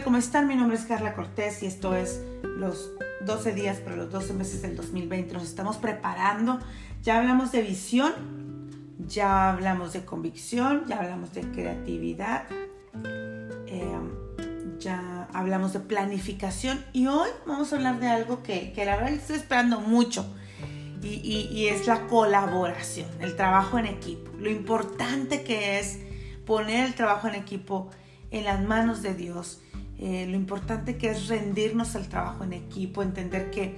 ¿Cómo 0.00 0.16
están? 0.16 0.48
Mi 0.48 0.56
nombre 0.56 0.76
es 0.78 0.86
Carla 0.86 1.12
Cortés 1.12 1.62
y 1.62 1.66
esto 1.66 1.94
es 1.94 2.22
los 2.42 2.92
12 3.26 3.52
días 3.52 3.76
para 3.78 3.94
los 3.94 4.10
12 4.10 4.32
meses 4.32 4.62
del 4.62 4.74
2020. 4.74 5.34
Nos 5.34 5.42
estamos 5.42 5.76
preparando. 5.76 6.58
Ya 7.02 7.18
hablamos 7.18 7.52
de 7.52 7.60
visión, 7.60 8.14
ya 9.06 9.50
hablamos 9.50 9.92
de 9.92 10.04
convicción, 10.04 10.84
ya 10.88 10.98
hablamos 10.98 11.34
de 11.34 11.42
creatividad, 11.42 12.46
eh, 13.66 13.98
ya 14.78 15.28
hablamos 15.34 15.74
de 15.74 15.80
planificación 15.80 16.82
y 16.94 17.06
hoy 17.06 17.28
vamos 17.46 17.72
a 17.72 17.76
hablar 17.76 18.00
de 18.00 18.08
algo 18.08 18.42
que, 18.42 18.72
que 18.72 18.86
la 18.86 18.96
verdad 18.96 19.12
estoy 19.12 19.36
esperando 19.36 19.78
mucho. 19.80 20.24
Y, 21.02 21.20
y, 21.22 21.48
y, 21.52 21.68
es 21.68 21.86
la 21.86 22.06
colaboración, 22.06 23.08
el 23.20 23.36
trabajo 23.36 23.78
en 23.78 23.86
equipo. 23.86 24.32
Lo 24.38 24.48
importante 24.48 25.44
que 25.44 25.78
es 25.78 26.00
poner 26.46 26.86
el 26.86 26.94
trabajo 26.94 27.28
en 27.28 27.34
equipo 27.34 27.90
en 28.30 28.44
las 28.44 28.62
manos 28.62 29.02
de 29.02 29.14
Dios. 29.14 29.60
Eh, 30.04 30.26
lo 30.26 30.34
importante 30.34 30.96
que 30.96 31.10
es 31.10 31.28
rendirnos 31.28 31.94
al 31.94 32.08
trabajo 32.08 32.42
en 32.42 32.54
equipo, 32.54 33.04
entender 33.04 33.52
que, 33.52 33.76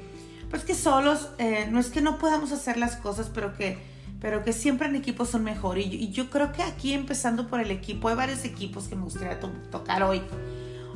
pues 0.48 0.64
que 0.64 0.74
solos, 0.74 1.28
eh, 1.36 1.68
no 1.70 1.78
es 1.78 1.90
que 1.90 2.00
no 2.00 2.16
podamos 2.16 2.50
hacer 2.50 2.78
las 2.78 2.96
cosas, 2.96 3.30
pero 3.34 3.52
que, 3.52 3.76
pero 4.22 4.42
que 4.42 4.54
siempre 4.54 4.88
en 4.88 4.96
equipo 4.96 5.26
son 5.26 5.44
mejor. 5.44 5.76
Y, 5.76 5.82
y, 5.82 6.12
yo 6.12 6.30
creo 6.30 6.50
que 6.50 6.62
aquí, 6.62 6.94
empezando 6.94 7.46
por 7.46 7.60
el 7.60 7.70
equipo, 7.70 8.08
hay 8.08 8.16
varios 8.16 8.46
equipos 8.46 8.88
que 8.88 8.96
me 8.96 9.02
gustaría 9.02 9.38
to 9.38 9.48
tocar 9.70 10.02
hoy. 10.02 10.22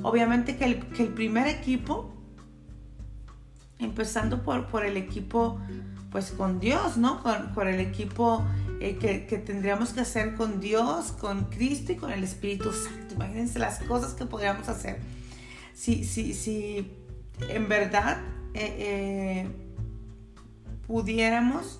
Obviamente 0.02 0.56
que 0.56 0.64
el, 0.64 0.86
que 0.86 1.02
el 1.02 1.10
primer 1.10 1.46
equipo, 1.46 2.10
empezando 3.78 4.42
por, 4.42 4.68
por 4.68 4.86
el 4.86 4.96
equipo 4.96 5.60
pues 6.10 6.30
con 6.30 6.58
Dios, 6.58 6.96
¿no? 6.96 7.22
Con, 7.22 7.52
con 7.52 7.68
el 7.68 7.80
equipo 7.80 8.46
eh, 8.80 8.96
que, 8.96 9.26
que, 9.26 9.36
tendríamos 9.36 9.90
que 9.90 10.00
hacer 10.00 10.36
con 10.36 10.58
Dios, 10.58 11.12
con 11.12 11.50
Cristo 11.50 11.92
y 11.92 11.96
con 11.96 12.12
el 12.12 12.24
Espíritu 12.24 12.72
Santo. 12.72 13.14
Imagínense 13.16 13.58
las 13.58 13.80
cosas 13.80 14.14
que 14.14 14.24
podríamos 14.24 14.70
hacer 14.70 15.17
si, 15.78 16.02
si, 16.02 16.34
si 16.34 16.90
en 17.48 17.68
verdad 17.68 18.18
eh, 18.52 18.74
eh, 18.78 19.48
pudiéramos 20.88 21.78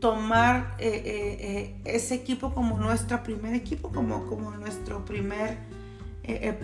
tomar 0.00 0.74
eh, 0.78 1.78
ese 1.84 2.14
equipo 2.14 2.54
como 2.54 2.78
nuestro 2.78 3.22
primer 3.22 3.54
equipo, 3.54 3.90
como, 3.92 4.26
como 4.26 4.52
nuestro 4.52 5.04
primer 5.04 5.58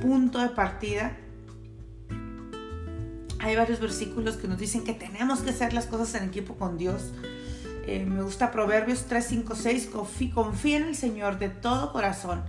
punto 0.01 0.39
de 0.39 0.49
partida 0.49 1.17
hay 3.41 3.55
varios 3.55 3.79
versículos 3.79 4.37
que 4.37 4.49
nos 4.49 4.59
dicen 4.59 4.85
que 4.85 4.95
tenemos 4.95 5.41
que 5.41 5.51
hacer 5.51 5.75
las 5.75 5.87
cosas 5.87 6.15
en 6.21 6.29
equipo 6.29 6.55
con 6.55 6.79
Dios. 6.79 7.13
Me 7.87 8.23
gusta 8.23 8.51
Proverbios 8.51 9.05
3, 9.09 9.25
5, 9.25 9.55
6. 9.55 9.87
Confía, 9.87 10.35
confía 10.35 10.77
en 10.79 10.85
el 10.85 10.97
Señor 10.97 11.39
de 11.39 11.49
todo 11.49 11.93
corazón 11.93 12.43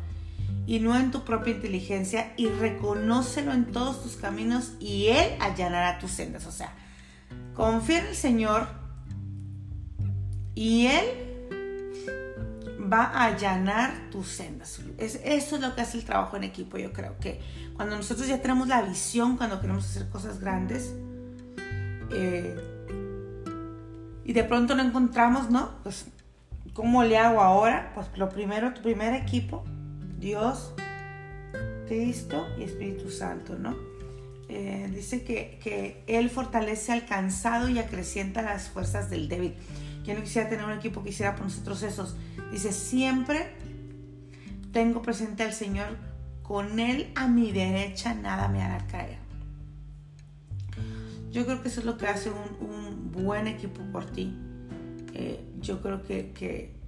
y 0.69 0.79
no 0.79 0.95
en 0.95 1.09
tu 1.09 1.23
propia 1.25 1.55
inteligencia 1.55 2.31
y 2.37 2.45
reconócelo 2.45 3.53
en 3.53 3.71
todos 3.71 4.03
tus 4.03 4.17
caminos 4.17 4.73
y 4.79 5.07
Él 5.07 5.35
allanará 5.39 5.97
tus 5.97 6.11
sendas. 6.11 6.45
O 6.45 6.51
sea, 6.51 6.71
confía 7.55 8.01
en 8.01 8.05
el 8.05 8.15
Señor 8.15 8.67
y 10.53 10.85
Él 10.85 11.05
va 12.81 13.05
a 13.05 13.25
allanar 13.25 14.11
tus 14.11 14.27
sendas. 14.27 14.79
Es, 14.99 15.19
eso 15.23 15.55
es 15.55 15.61
lo 15.63 15.73
que 15.73 15.81
hace 15.81 15.97
el 15.97 16.05
trabajo 16.05 16.37
en 16.37 16.43
equipo. 16.43 16.77
Yo 16.77 16.93
creo 16.93 17.17
que 17.17 17.41
cuando 17.75 17.97
nosotros 17.97 18.27
ya 18.27 18.39
tenemos 18.39 18.67
la 18.67 18.83
visión, 18.83 19.37
cuando 19.37 19.59
queremos 19.59 19.85
hacer 19.85 20.07
cosas 20.09 20.39
grandes, 20.39 20.93
eh, 22.11 22.55
y 24.23 24.33
de 24.33 24.43
pronto 24.43 24.75
no 24.75 24.83
encontramos, 24.83 25.49
¿no? 25.49 25.71
Pues, 25.81 26.05
¿cómo 26.73 27.03
le 27.03 27.17
hago 27.17 27.41
ahora? 27.41 27.91
Pues 27.95 28.05
lo 28.17 28.29
primero, 28.29 28.71
tu 28.75 28.83
primer 28.83 29.15
equipo, 29.15 29.65
Dios, 30.19 30.73
Cristo 31.87 32.47
y 32.57 32.63
Espíritu 32.63 33.09
Santo, 33.09 33.57
¿no? 33.57 33.75
Eh, 34.47 34.89
dice 34.93 35.23
que, 35.23 35.59
que 35.63 36.03
Él 36.07 36.29
fortalece 36.29 36.91
al 36.91 37.05
cansado 37.05 37.69
y 37.69 37.79
acrecienta 37.79 38.41
las 38.41 38.69
fuerzas 38.69 39.09
del 39.09 39.29
débil. 39.29 39.55
¿Quién 40.03 40.17
no 40.17 40.23
quisiera 40.23 40.49
tener 40.49 40.65
un 40.65 40.71
equipo 40.71 41.03
que 41.03 41.09
hiciera 41.09 41.35
por 41.35 41.45
nosotros 41.45 41.83
esos? 41.83 42.15
Dice, 42.51 42.71
siempre 42.71 43.51
tengo 44.71 45.01
presente 45.01 45.43
al 45.43 45.53
Señor, 45.53 45.97
con 46.41 46.79
Él 46.79 47.11
a 47.15 47.27
mi 47.27 47.51
derecha 47.51 48.13
nada 48.13 48.47
me 48.47 48.63
hará 48.63 48.85
caer. 48.87 49.19
Yo 51.31 51.45
creo 51.45 51.61
que 51.61 51.67
eso 51.67 51.81
es 51.81 51.85
lo 51.85 51.97
que 51.97 52.07
hace 52.07 52.31
un, 52.31 52.67
un 52.67 53.11
buen 53.11 53.47
equipo 53.47 53.81
por 53.91 54.05
ti. 54.05 54.35
Eh, 55.13 55.39
yo 55.59 55.81
creo 55.81 56.01
que, 56.01 56.31
que, 56.31 56.78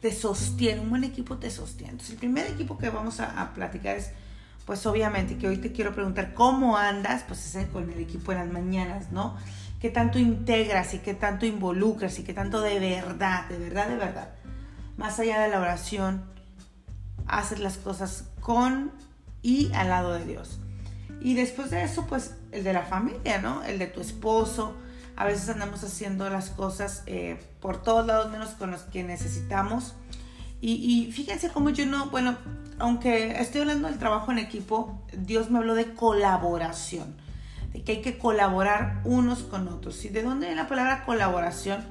te 0.00 0.12
sostiene, 0.12 0.80
un 0.80 0.90
buen 0.90 1.04
equipo 1.04 1.38
te 1.38 1.50
sostiene. 1.50 1.92
Entonces, 1.92 2.14
el 2.14 2.18
primer 2.18 2.46
equipo 2.46 2.78
que 2.78 2.90
vamos 2.90 3.20
a, 3.20 3.40
a 3.40 3.54
platicar 3.54 3.96
es, 3.96 4.10
pues 4.64 4.86
obviamente, 4.86 5.38
que 5.38 5.48
hoy 5.48 5.56
te 5.58 5.72
quiero 5.72 5.94
preguntar 5.94 6.34
cómo 6.34 6.76
andas, 6.76 7.24
pues 7.26 7.54
es 7.54 7.66
con 7.68 7.90
el 7.90 7.98
equipo 7.98 8.32
en 8.32 8.38
las 8.38 8.48
mañanas, 8.48 9.10
¿no? 9.12 9.36
¿Qué 9.80 9.90
tanto 9.90 10.18
integras 10.18 10.94
y 10.94 10.98
qué 10.98 11.14
tanto 11.14 11.46
involucras 11.46 12.18
y 12.18 12.24
qué 12.24 12.34
tanto 12.34 12.60
de 12.60 12.78
verdad, 12.80 13.48
de 13.48 13.58
verdad, 13.58 13.88
de 13.88 13.96
verdad 13.96 14.28
más 14.98 15.18
allá 15.20 15.40
de 15.40 15.48
la 15.48 15.60
oración, 15.60 16.24
haces 17.26 17.60
las 17.60 17.78
cosas 17.78 18.24
con 18.40 18.90
y 19.40 19.72
al 19.72 19.88
lado 19.88 20.12
de 20.12 20.26
Dios. 20.26 20.58
Y 21.20 21.34
después 21.34 21.70
de 21.70 21.84
eso, 21.84 22.04
pues 22.06 22.34
el 22.52 22.64
de 22.64 22.72
la 22.72 22.82
familia, 22.82 23.40
¿no? 23.40 23.62
El 23.62 23.78
de 23.78 23.86
tu 23.86 24.00
esposo. 24.00 24.76
A 25.18 25.24
veces 25.24 25.48
andamos 25.48 25.82
haciendo 25.82 26.30
las 26.30 26.50
cosas 26.50 27.02
eh, 27.06 27.40
por 27.60 27.82
todos 27.82 28.06
lados 28.06 28.30
menos 28.30 28.50
con 28.50 28.70
los 28.70 28.82
que 28.82 29.02
necesitamos. 29.02 29.96
Y, 30.60 31.10
fíjense 31.12 31.48
cómo 31.50 31.70
yo 31.70 31.86
no, 31.86 32.08
bueno, 32.10 32.36
aunque 32.78 33.40
estoy 33.40 33.62
hablando 33.62 33.88
del 33.88 33.98
trabajo 33.98 34.30
en 34.30 34.38
equipo, 34.38 35.02
Dios 35.12 35.50
me 35.50 35.58
habló 35.58 35.74
de 35.74 35.92
colaboración, 35.94 37.16
de 37.72 37.82
que 37.82 37.92
hay 37.92 38.00
que 38.00 38.16
colaborar 38.16 39.00
unos 39.04 39.40
con 39.42 39.66
otros. 39.66 40.04
¿Y 40.04 40.10
de 40.10 40.22
dónde 40.22 40.46
viene 40.46 40.62
la 40.62 40.68
palabra 40.68 41.04
colaboración? 41.04 41.84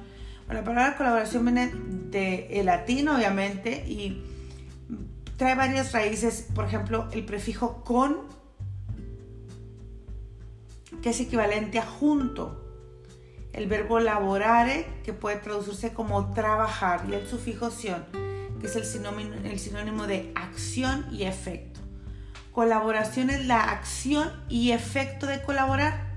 La 0.48 0.64
palabra 0.64 0.96
colaboración 0.96 1.44
viene 1.44 1.70
de 2.10 2.60
el 2.60 2.66
latín, 2.66 3.10
obviamente, 3.10 3.84
y 3.86 4.24
trae 5.36 5.54
varias 5.54 5.92
raíces. 5.92 6.46
Por 6.54 6.64
ejemplo, 6.64 7.08
el 7.12 7.26
prefijo 7.26 7.84
con, 7.84 8.22
que 11.02 11.10
es 11.10 11.20
equivalente 11.20 11.78
a 11.78 11.84
junto. 11.84 12.67
El 13.52 13.66
verbo 13.66 13.98
laborare, 14.00 14.86
que 15.04 15.12
puede 15.12 15.36
traducirse 15.36 15.92
como 15.92 16.32
trabajar, 16.32 17.04
y 17.08 17.14
el 17.14 17.26
sufijo 17.26 17.70
sion, 17.70 18.04
que 18.60 18.66
es 18.66 18.76
el 18.76 18.84
sinónimo, 18.84 19.34
el 19.34 19.58
sinónimo 19.58 20.06
de 20.06 20.32
acción 20.34 21.06
y 21.10 21.24
efecto. 21.24 21.80
Colaboración 22.52 23.30
es 23.30 23.46
la 23.46 23.64
acción 23.64 24.30
y 24.48 24.72
efecto 24.72 25.26
de 25.26 25.42
colaborar. 25.42 26.08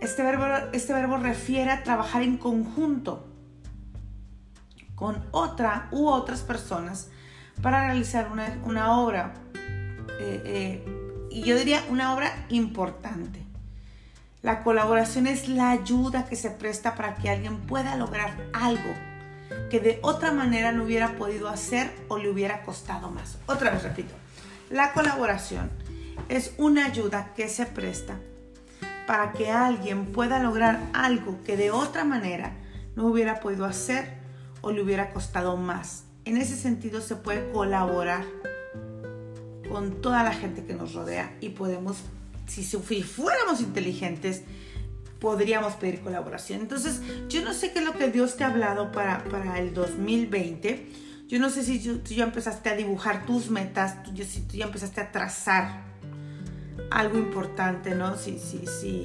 Este 0.00 0.22
verbo, 0.22 0.44
este 0.72 0.92
verbo 0.92 1.16
refiere 1.16 1.70
a 1.70 1.82
trabajar 1.82 2.22
en 2.22 2.36
conjunto 2.36 3.26
con 4.94 5.24
otra 5.30 5.88
u 5.92 6.08
otras 6.08 6.42
personas 6.42 7.10
para 7.62 7.86
realizar 7.86 8.30
una, 8.32 8.58
una 8.64 8.98
obra. 8.98 9.34
Eh, 10.18 10.42
eh, 10.44 11.28
y 11.30 11.42
yo 11.42 11.56
diría 11.56 11.84
una 11.90 12.14
obra 12.14 12.46
importante. 12.48 13.45
La 14.42 14.62
colaboración 14.62 15.26
es 15.26 15.48
la 15.48 15.70
ayuda 15.70 16.26
que 16.26 16.36
se 16.36 16.50
presta 16.50 16.94
para 16.94 17.16
que 17.16 17.30
alguien 17.30 17.58
pueda 17.66 17.96
lograr 17.96 18.36
algo 18.52 18.94
que 19.70 19.80
de 19.80 19.98
otra 20.02 20.32
manera 20.32 20.72
no 20.72 20.84
hubiera 20.84 21.16
podido 21.16 21.48
hacer 21.48 21.90
o 22.08 22.18
le 22.18 22.30
hubiera 22.30 22.62
costado 22.62 23.10
más. 23.10 23.38
Otra 23.46 23.70
vez 23.70 23.82
repito, 23.82 24.14
la 24.70 24.92
colaboración 24.92 25.70
es 26.28 26.54
una 26.58 26.86
ayuda 26.86 27.32
que 27.34 27.48
se 27.48 27.66
presta 27.66 28.18
para 29.06 29.32
que 29.32 29.50
alguien 29.50 30.06
pueda 30.06 30.38
lograr 30.40 30.80
algo 30.92 31.38
que 31.44 31.56
de 31.56 31.70
otra 31.70 32.04
manera 32.04 32.52
no 32.96 33.06
hubiera 33.06 33.40
podido 33.40 33.64
hacer 33.64 34.18
o 34.60 34.72
le 34.72 34.82
hubiera 34.82 35.10
costado 35.10 35.56
más. 35.56 36.04
En 36.24 36.36
ese 36.36 36.56
sentido 36.56 37.00
se 37.00 37.14
puede 37.16 37.50
colaborar 37.52 38.24
con 39.68 40.00
toda 40.00 40.22
la 40.22 40.32
gente 40.32 40.64
que 40.64 40.74
nos 40.74 40.94
rodea 40.94 41.36
y 41.40 41.50
podemos, 41.50 41.98
si 42.46 42.62
fuéramos 43.02 43.60
inteligentes, 43.60 44.42
podríamos 45.20 45.74
pedir 45.74 46.00
colaboración. 46.00 46.60
Entonces, 46.60 47.00
yo 47.28 47.42
no 47.42 47.52
sé 47.52 47.72
qué 47.72 47.80
es 47.80 47.84
lo 47.84 47.94
que 47.94 48.10
Dios 48.10 48.36
te 48.36 48.44
ha 48.44 48.48
hablado 48.48 48.92
para, 48.92 49.24
para 49.24 49.58
el 49.58 49.72
2020. 49.74 50.86
Yo 51.28 51.38
no 51.38 51.50
sé 51.50 51.64
si 51.64 51.80
tú, 51.80 52.00
ya 52.14 52.24
empezaste 52.24 52.68
a 52.68 52.76
dibujar 52.76 53.26
tus 53.26 53.50
metas, 53.50 54.02
tú, 54.02 54.10
si 54.22 54.42
tú 54.42 54.56
ya 54.56 54.66
empezaste 54.66 55.00
a 55.00 55.10
trazar 55.10 55.82
algo 56.90 57.18
importante, 57.18 57.94
¿no? 57.94 58.16
Si, 58.16 58.38
si, 58.38 58.66
si 58.66 59.02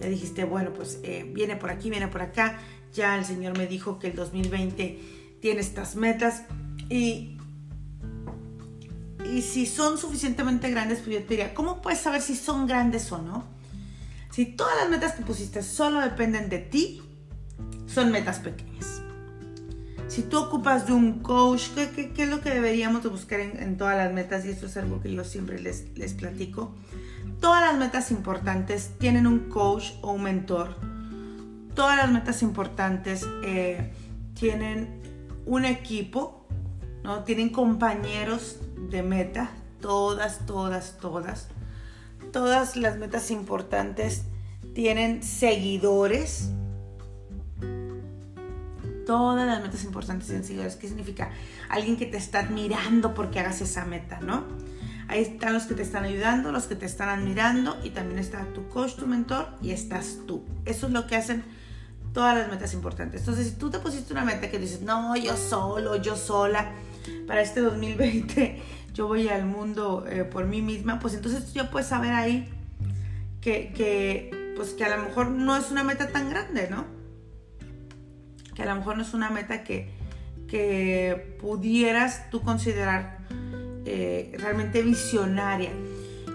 ya 0.00 0.08
dijiste, 0.08 0.44
bueno, 0.44 0.72
pues 0.72 0.98
eh, 1.02 1.30
viene 1.32 1.56
por 1.56 1.70
aquí, 1.70 1.90
viene 1.90 2.08
por 2.08 2.22
acá, 2.22 2.58
ya 2.92 3.16
el 3.16 3.24
Señor 3.24 3.56
me 3.56 3.66
dijo 3.66 3.98
que 3.98 4.08
el 4.08 4.16
2020 4.16 4.98
tiene 5.40 5.60
estas 5.60 5.94
metas 5.94 6.42
y, 6.88 7.36
y 9.32 9.42
si 9.42 9.66
son 9.66 9.98
suficientemente 9.98 10.70
grandes, 10.70 11.00
pues 11.00 11.16
yo 11.16 11.22
te 11.22 11.28
diría, 11.28 11.54
¿cómo 11.54 11.82
puedes 11.82 12.00
saber 12.00 12.20
si 12.20 12.36
son 12.36 12.66
grandes 12.66 13.10
o 13.12 13.18
no? 13.18 13.44
Si 14.30 14.46
todas 14.46 14.76
las 14.80 14.88
metas 14.88 15.12
que 15.14 15.22
pusiste 15.22 15.62
solo 15.62 16.00
dependen 16.00 16.48
de 16.48 16.58
ti, 16.58 17.02
son 17.86 18.10
metas 18.10 18.38
pequeñas. 18.38 19.02
Si 20.08 20.22
tú 20.22 20.38
ocupas 20.38 20.86
de 20.86 20.92
un 20.92 21.20
coach, 21.20 21.68
¿qué, 21.74 22.12
es 22.16 22.28
lo 22.28 22.40
que 22.40 22.50
deberíamos 22.50 23.02
de 23.02 23.08
buscar 23.08 23.40
en, 23.40 23.76
todas 23.76 23.96
las 23.96 24.12
metas? 24.12 24.44
Y 24.44 24.50
esto 24.50 24.66
es 24.66 24.76
algo 24.76 25.00
que 25.00 25.12
yo 25.12 25.22
siempre 25.24 25.60
les, 25.60 25.96
les 25.96 26.14
platico. 26.14 26.74
Todas 27.40 27.62
las 27.62 27.78
metas 27.78 28.10
importantes 28.10 28.90
tienen 28.98 29.26
un 29.26 29.48
coach 29.48 29.92
o 30.02 30.12
un 30.12 30.24
mentor. 30.24 30.76
Todas 31.74 31.96
las 31.96 32.10
metas 32.10 32.42
importantes 32.42 33.26
eh, 33.44 33.92
tienen 34.34 35.00
un 35.46 35.64
equipo, 35.64 36.46
¿no? 37.04 37.22
Tienen 37.22 37.50
compañeros 37.50 38.58
de 38.90 39.02
meta. 39.02 39.50
Todas, 39.80 40.44
todas, 40.46 40.98
todas. 40.98 41.48
Todas 42.32 42.76
las 42.76 42.98
metas 42.98 43.30
importantes 43.30 44.22
tienen 44.74 45.22
seguidores. 45.22 46.50
Todas 49.06 49.46
las 49.46 49.62
metas 49.62 49.84
importantes 49.84 50.26
tienen 50.28 50.44
seguidores. 50.44 50.76
¿Qué 50.76 50.88
significa? 50.88 51.30
Alguien 51.68 51.96
que 51.96 52.06
te 52.06 52.18
está 52.18 52.40
admirando 52.40 53.14
porque 53.14 53.40
hagas 53.40 53.60
esa 53.60 53.84
meta, 53.84 54.20
¿no? 54.20 54.44
Ahí 55.08 55.22
están 55.22 55.54
los 55.54 55.64
que 55.64 55.74
te 55.74 55.82
están 55.82 56.04
ayudando, 56.04 56.52
los 56.52 56.64
que 56.64 56.76
te 56.76 56.86
están 56.86 57.08
admirando 57.08 57.76
y 57.82 57.90
también 57.90 58.20
está 58.20 58.44
tu 58.52 58.68
coach, 58.68 58.94
tu 58.94 59.08
mentor 59.08 59.48
y 59.60 59.72
estás 59.72 60.18
tú. 60.26 60.44
Eso 60.64 60.86
es 60.86 60.92
lo 60.92 61.08
que 61.08 61.16
hacen 61.16 61.42
todas 62.12 62.36
las 62.36 62.48
metas 62.48 62.74
importantes. 62.74 63.22
Entonces, 63.22 63.48
si 63.48 63.54
tú 63.54 63.70
te 63.70 63.80
pusiste 63.80 64.12
una 64.12 64.24
meta 64.24 64.48
que 64.50 64.58
dices, 64.60 64.82
no, 64.82 65.16
yo 65.16 65.36
solo, 65.36 65.96
yo 65.96 66.14
sola, 66.14 66.70
para 67.26 67.42
este 67.42 67.60
2020 67.60 68.62
yo 69.00 69.06
voy 69.06 69.30
al 69.30 69.46
mundo 69.46 70.04
eh, 70.06 70.24
por 70.24 70.44
mí 70.44 70.60
misma, 70.60 71.00
pues 71.00 71.14
entonces 71.14 71.54
ya 71.54 71.70
puedes 71.70 71.88
saber 71.88 72.12
ahí 72.12 72.50
que, 73.40 73.72
que, 73.72 74.52
pues 74.54 74.74
que 74.74 74.84
a 74.84 74.94
lo 74.94 75.02
mejor 75.02 75.30
no 75.30 75.56
es 75.56 75.70
una 75.70 75.82
meta 75.82 76.08
tan 76.08 76.28
grande, 76.28 76.68
¿no? 76.68 76.84
Que 78.54 78.62
a 78.62 78.66
lo 78.66 78.74
mejor 78.74 78.98
no 78.98 79.02
es 79.02 79.14
una 79.14 79.30
meta 79.30 79.64
que, 79.64 79.90
que 80.46 81.34
pudieras 81.40 82.28
tú 82.28 82.42
considerar 82.42 83.20
eh, 83.86 84.36
realmente 84.38 84.82
visionaria. 84.82 85.70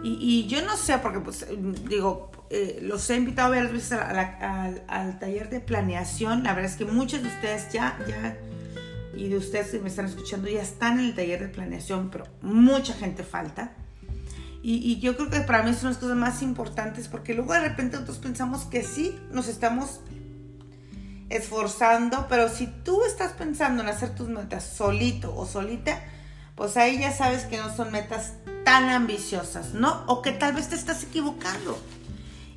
Y, 0.03 0.47
yo 0.47 0.65
no 0.65 0.75
sé, 0.75 0.97
porque 0.97 1.19
pues 1.19 1.45
digo, 1.87 2.31
eh, 2.49 2.79
los 2.81 3.07
he 3.11 3.15
invitado 3.15 3.51
varias 3.51 3.71
veces 3.71 3.99
al 3.99 5.19
taller 5.19 5.51
de 5.51 5.59
planeación. 5.59 6.43
La 6.43 6.55
verdad 6.55 6.71
es 6.71 6.77
que 6.77 6.85
muchos 6.85 7.21
de 7.21 7.27
ustedes 7.27 7.71
ya, 7.71 7.95
ya, 8.07 8.35
y 9.15 9.29
de 9.29 9.37
ustedes 9.37 9.67
que 9.67 9.79
me 9.79 9.89
están 9.89 10.05
escuchando, 10.05 10.47
ya 10.47 10.61
están 10.61 10.99
en 10.99 11.05
el 11.05 11.15
taller 11.15 11.41
de 11.41 11.47
planeación, 11.47 12.09
pero 12.09 12.25
mucha 12.41 12.93
gente 12.93 13.23
falta. 13.23 13.73
Y, 14.61 14.77
y, 14.77 14.99
yo 14.99 15.15
creo 15.15 15.29
que 15.29 15.41
para 15.41 15.61
mí 15.61 15.73
son 15.73 15.89
las 15.89 15.99
cosas 15.99 16.17
más 16.17 16.41
importantes 16.41 17.07
porque 17.07 17.35
luego 17.35 17.53
de 17.53 17.59
repente 17.59 17.97
nosotros 17.97 18.17
pensamos 18.17 18.63
que 18.63 18.83
sí, 18.83 19.15
nos 19.31 19.47
estamos 19.47 19.99
esforzando, 21.29 22.25
pero 22.29 22.49
si 22.49 22.67
tú 22.67 23.03
estás 23.05 23.33
pensando 23.33 23.83
en 23.83 23.89
hacer 23.89 24.15
tus 24.15 24.27
metas 24.27 24.63
solito 24.63 25.35
o 25.35 25.45
solita, 25.45 26.01
pues 26.55 26.77
ahí 26.77 26.99
ya 26.99 27.11
sabes 27.11 27.43
que 27.43 27.57
no 27.57 27.75
son 27.75 27.91
metas 27.91 28.33
tan 28.63 28.89
ambiciosas, 28.89 29.73
¿no? 29.73 30.03
O 30.07 30.21
que 30.21 30.31
tal 30.31 30.53
vez 30.53 30.69
te 30.69 30.75
estás 30.75 31.03
equivocando 31.03 31.79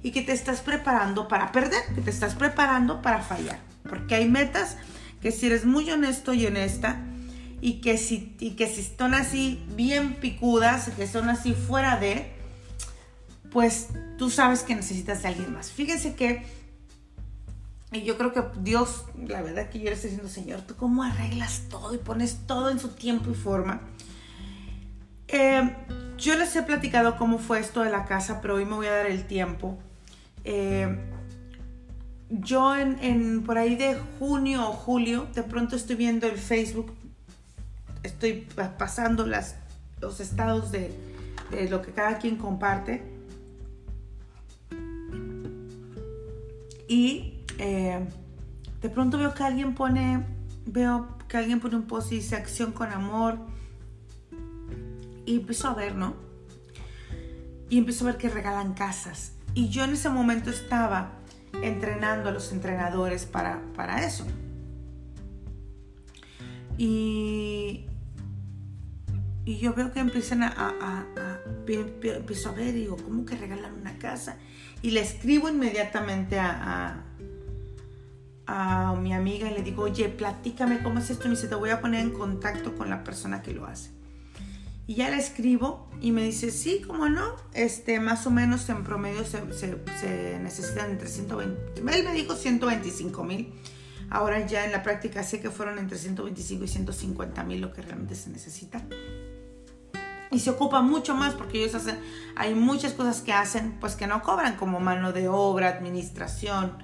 y 0.03 0.13
que 0.13 0.23
te 0.23 0.33
estás 0.33 0.61
preparando 0.61 1.29
para 1.29 1.53
perder, 1.53 1.83
que 1.95 2.01
te 2.01 2.11
estás 2.11 2.35
preparando 2.35 3.03
para 3.03 3.21
fallar. 3.21 3.59
Porque 3.89 4.15
hay 4.15 4.29
metas 4.29 4.77
que 5.21 5.33
si 5.33 5.47
eres 5.47 5.65
muy 5.65 5.91
honesto 5.91 6.33
y 6.33 6.47
honesta 6.47 7.01
y 7.61 7.81
que 7.81 7.99
si, 7.99 8.37
y 8.39 8.53
que 8.53 8.67
si 8.67 8.81
están 8.81 9.15
así 9.15 9.65
bien 9.75 10.15
picudas, 10.15 10.91
que 10.91 11.07
son 11.07 11.29
así 11.29 11.55
fuera 11.55 11.99
de, 11.99 12.31
pues 13.51 13.89
tú 14.17 14.31
sabes 14.31 14.63
que 14.63 14.75
necesitas 14.75 15.23
de 15.23 15.29
alguien 15.29 15.53
más. 15.53 15.71
Fíjense 15.71 16.15
que 16.15 16.47
y 17.91 18.03
yo 18.03 18.19
creo 18.19 18.35
que 18.35 18.43
Dios, 18.61 19.07
la 19.27 19.41
verdad 19.41 19.71
que 19.71 19.79
yo 19.79 19.87
le 19.87 19.93
estoy 19.93 20.11
diciendo, 20.11 20.31
Señor, 20.31 20.61
¿tú 20.61 20.77
cómo 20.77 21.03
arreglas 21.03 21.63
todo 21.71 21.95
y 21.95 21.99
pones 21.99 22.47
todo 22.47 22.71
en 22.71 22.79
su 22.79 22.89
tiempo 22.89 23.31
y 23.31 23.35
forma? 23.35 23.81
Eh, 25.29 25.75
yo 26.19 26.37
les 26.37 26.55
he 26.55 26.63
platicado 26.63 27.17
cómo 27.17 27.39
fue 27.39 27.61
esto 27.61 27.83
de 27.83 27.91
la 27.91 28.05
casa, 28.05 28.41
pero 28.43 28.57
hoy 28.57 28.67
me 28.67 28.75
voy 28.75 28.87
a 28.89 28.93
dar 28.93 29.07
el 29.07 29.27
tiempo. 29.27 29.79
Eh, 30.45 30.99
yo 32.31 32.77
en, 32.77 33.43
por 33.45 33.59
ahí 33.59 33.77
de 33.77 33.99
junio 34.19 34.69
o 34.69 34.73
julio, 34.73 35.27
de 35.35 35.43
pronto 35.43 35.77
estoy 35.77 35.97
viendo 35.97 36.27
el 36.27 36.37
Facebook, 36.37 36.93
estoy 38.03 38.47
pasando 38.79 39.27
las, 39.27 39.57
los 40.01 40.21
estados 40.21 40.71
de, 40.71 40.93
de 41.51 41.69
lo 41.71 41.83
que 41.83 41.93
cada 41.93 42.19
quien 42.19 42.37
comparte. 42.37 43.03
Y 46.87 47.45
eh, 47.59 48.07
de 48.81 48.89
pronto 48.89 49.19
veo 49.19 49.35
que 49.35 49.43
alguien 49.43 49.75
pone, 49.75 50.25
veo 50.67 51.09
que 51.29 51.37
alguien 51.37 51.61
pone 51.61 51.77
un 51.77 51.83
post 51.83 52.13
y 52.13 52.17
dice 52.17 52.37
acción 52.37 52.73
con 52.73 52.91
amor. 52.91 53.39
Y 55.27 55.37
empiezo 55.37 55.69
a 55.69 55.75
ver, 55.75 55.95
¿no? 55.95 56.15
Y 57.69 57.79
empiezo 57.79 58.05
a 58.05 58.13
ver 58.13 58.19
que 58.19 58.31
regalan 58.31 58.73
casas. 58.73 59.33
Y 59.55 59.69
yo 59.69 59.85
en 59.85 59.91
ese 59.91 60.09
momento 60.09 60.49
estaba 60.49 61.13
entrenando 61.63 62.29
a 62.29 62.33
los 62.33 62.53
entrenadores 62.53 63.27
para, 63.27 63.63
para 63.75 64.05
eso. 64.05 64.27
Y, 66.77 67.87
y 69.45 69.59
yo 69.59 69.75
veo 69.75 69.93
que 69.93 70.01
empiezan 70.01 70.43
a, 70.45 70.53
a, 70.57 71.07
empiezo 71.67 72.51
a 72.51 72.53
ver 72.53 72.73
digo, 72.73 72.97
¿cómo 72.97 73.25
que 73.25 73.37
regalan 73.37 73.75
una 73.75 73.99
casa? 73.99 74.37
Y 74.83 74.93
le 74.93 75.01
escribo 75.01 75.49
inmediatamente 75.49 76.39
a, 76.39 77.05
a 78.47 78.95
mi 78.95 79.13
amiga 79.13 79.51
y 79.51 79.55
le 79.55 79.63
digo, 79.63 79.83
oye, 79.83 80.09
platícame 80.09 80.83
cómo 80.83 81.01
es 81.01 81.11
esto. 81.11 81.25
Y 81.25 81.31
me 81.31 81.35
dice, 81.35 81.49
te 81.49 81.55
voy 81.55 81.71
a 81.71 81.81
poner 81.81 82.01
en 82.01 82.13
contacto 82.13 82.75
con 82.77 82.89
la 82.89 83.05
persona 83.05 83.43
que 83.43 83.53
lo 83.53 83.67
hace. 83.67 83.98
Y 84.89 84.95
ya 84.95 85.11
le 85.11 85.19
escribo 85.19 85.87
y 86.01 86.13
me 86.13 86.23
dice, 86.23 86.51
sí, 86.51 86.81
cómo 86.87 87.11
no, 87.11 87.37
este, 87.53 88.01
más 88.01 88.27
o 88.27 88.31
menos 88.31 88.67
en 88.71 88.85
promedio 88.85 89.23
se, 89.23 89.43
se, 89.53 90.39
necesitan 90.43 90.93
entre 90.93 91.09
120, 91.09 91.81
él 91.81 91.85
me 91.85 92.15
dijo 92.15 92.35
125 92.35 93.23
mil. 93.23 93.53
Ahora 94.09 94.47
ya 94.47 94.65
en 94.65 94.73
la 94.73 94.83
práctica 94.83 95.23
sé 95.23 95.43
que 95.43 95.51
fueron 95.51 95.79
entre 95.79 95.99
125 95.99 96.65
y 96.65 96.69
150 96.69 97.45
mil 97.45 97.61
lo 97.61 97.71
que 97.71 97.83
realmente 97.83 98.15
se 98.15 98.31
necesita. 98.31 98.83
Y 100.31 100.39
se 100.39 100.49
ocupa 100.49 100.81
mucho 100.81 101.15
más 101.15 101.35
porque 101.35 101.63
ellos 101.63 101.75
hacen, 101.75 101.99
hay 102.35 102.55
muchas 102.55 102.95
cosas 102.95 103.21
que 103.21 103.35
hacen 103.35 103.77
pues 103.81 103.95
que 103.95 104.07
no 104.07 104.23
cobran 104.23 104.57
como 104.57 104.81
mano 104.81 105.13
de 105.13 105.29
obra, 105.29 105.69
administración, 105.69 106.79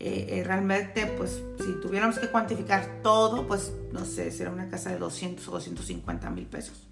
eh, 0.00 0.26
eh, 0.28 0.44
realmente, 0.44 1.06
pues, 1.06 1.42
si 1.58 1.80
tuviéramos 1.80 2.18
que 2.18 2.28
cuantificar 2.28 3.00
todo, 3.02 3.48
pues, 3.48 3.72
no 3.90 4.04
sé, 4.04 4.30
será 4.30 4.50
una 4.52 4.68
casa 4.68 4.90
de 4.90 4.98
200 4.98 5.48
o 5.48 5.52
250 5.52 6.30
mil 6.30 6.46
pesos. 6.46 6.87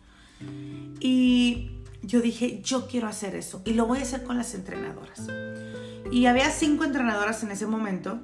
Y 1.00 1.70
yo 2.02 2.20
dije, 2.20 2.60
yo 2.62 2.86
quiero 2.86 3.08
hacer 3.08 3.34
eso 3.34 3.62
y 3.64 3.74
lo 3.74 3.86
voy 3.86 3.98
a 3.98 4.02
hacer 4.02 4.24
con 4.24 4.36
las 4.36 4.54
entrenadoras. 4.54 5.26
Y 6.10 6.26
había 6.26 6.50
cinco 6.50 6.84
entrenadoras 6.84 7.42
en 7.42 7.50
ese 7.50 7.66
momento. 7.66 8.20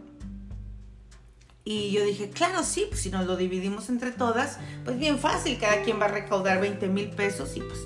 Y 1.64 1.92
yo 1.92 2.04
dije, 2.04 2.30
claro, 2.30 2.64
sí, 2.64 2.86
pues 2.88 3.00
si 3.00 3.10
nos 3.10 3.26
lo 3.26 3.36
dividimos 3.36 3.88
entre 3.88 4.10
todas, 4.10 4.58
pues 4.84 4.98
bien 4.98 5.18
fácil, 5.18 5.58
cada 5.58 5.82
quien 5.82 6.00
va 6.00 6.06
a 6.06 6.08
recaudar 6.08 6.60
20 6.60 6.88
mil 6.88 7.10
pesos 7.10 7.56
y 7.56 7.60
pues 7.60 7.78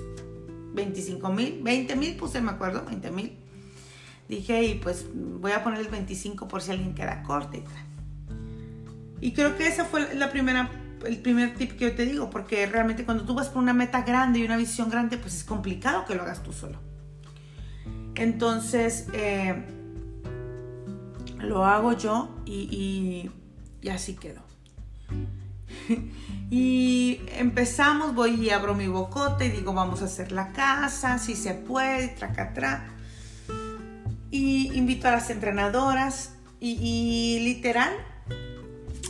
25 0.73 1.31
mil, 1.31 1.59
20 1.61 1.95
mil 1.95 2.15
puse, 2.15 2.41
me 2.41 2.51
acuerdo, 2.51 2.83
20 2.85 3.11
mil 3.11 3.37
dije, 4.27 4.63
y 4.63 4.75
pues 4.75 5.05
voy 5.13 5.51
a 5.51 5.63
poner 5.63 5.81
el 5.81 5.87
25 5.87 6.47
por 6.47 6.61
si 6.61 6.71
alguien 6.71 6.93
queda 6.93 7.23
corto 7.23 7.57
y 7.57 9.25
Y 9.27 9.31
creo 9.33 9.55
que 9.57 9.67
esa 9.67 9.85
fue 9.85 10.13
la 10.15 10.31
primera, 10.31 10.69
el 11.05 11.17
primer 11.19 11.55
tip 11.55 11.77
que 11.77 11.85
yo 11.85 11.95
te 11.95 12.05
digo, 12.05 12.29
porque 12.29 12.65
realmente 12.65 13.05
cuando 13.05 13.23
tú 13.23 13.33
vas 13.35 13.49
por 13.49 13.61
una 13.61 13.73
meta 13.73 14.01
grande 14.01 14.39
y 14.39 14.43
una 14.43 14.57
visión 14.57 14.89
grande, 14.89 15.17
pues 15.17 15.35
es 15.35 15.43
complicado 15.43 16.05
que 16.05 16.15
lo 16.15 16.23
hagas 16.23 16.43
tú 16.43 16.53
solo. 16.53 16.79
Entonces, 18.15 19.07
eh, 19.13 19.63
lo 21.39 21.65
hago 21.65 21.93
yo 21.93 22.35
y, 22.45 23.29
y, 23.81 23.89
así 23.89 24.15
quedó. 24.15 24.41
y 26.49 27.21
empezamos, 27.37 28.15
voy 28.15 28.31
y 28.31 28.49
abro 28.49 28.73
mi 28.73 28.87
bocote 28.87 29.45
y 29.45 29.49
digo, 29.49 29.73
vamos 29.73 30.01
a 30.01 30.05
hacer 30.05 30.31
la 30.31 30.51
casa, 30.51 31.19
si 31.19 31.35
se 31.35 31.53
puede, 31.53 32.09
traca, 32.09 32.53
traca 32.53 32.97
y 34.31 34.75
invito 34.75 35.07
a 35.07 35.11
las 35.11 35.29
entrenadoras 35.29 36.33
y, 36.59 37.39
literal 37.43 37.93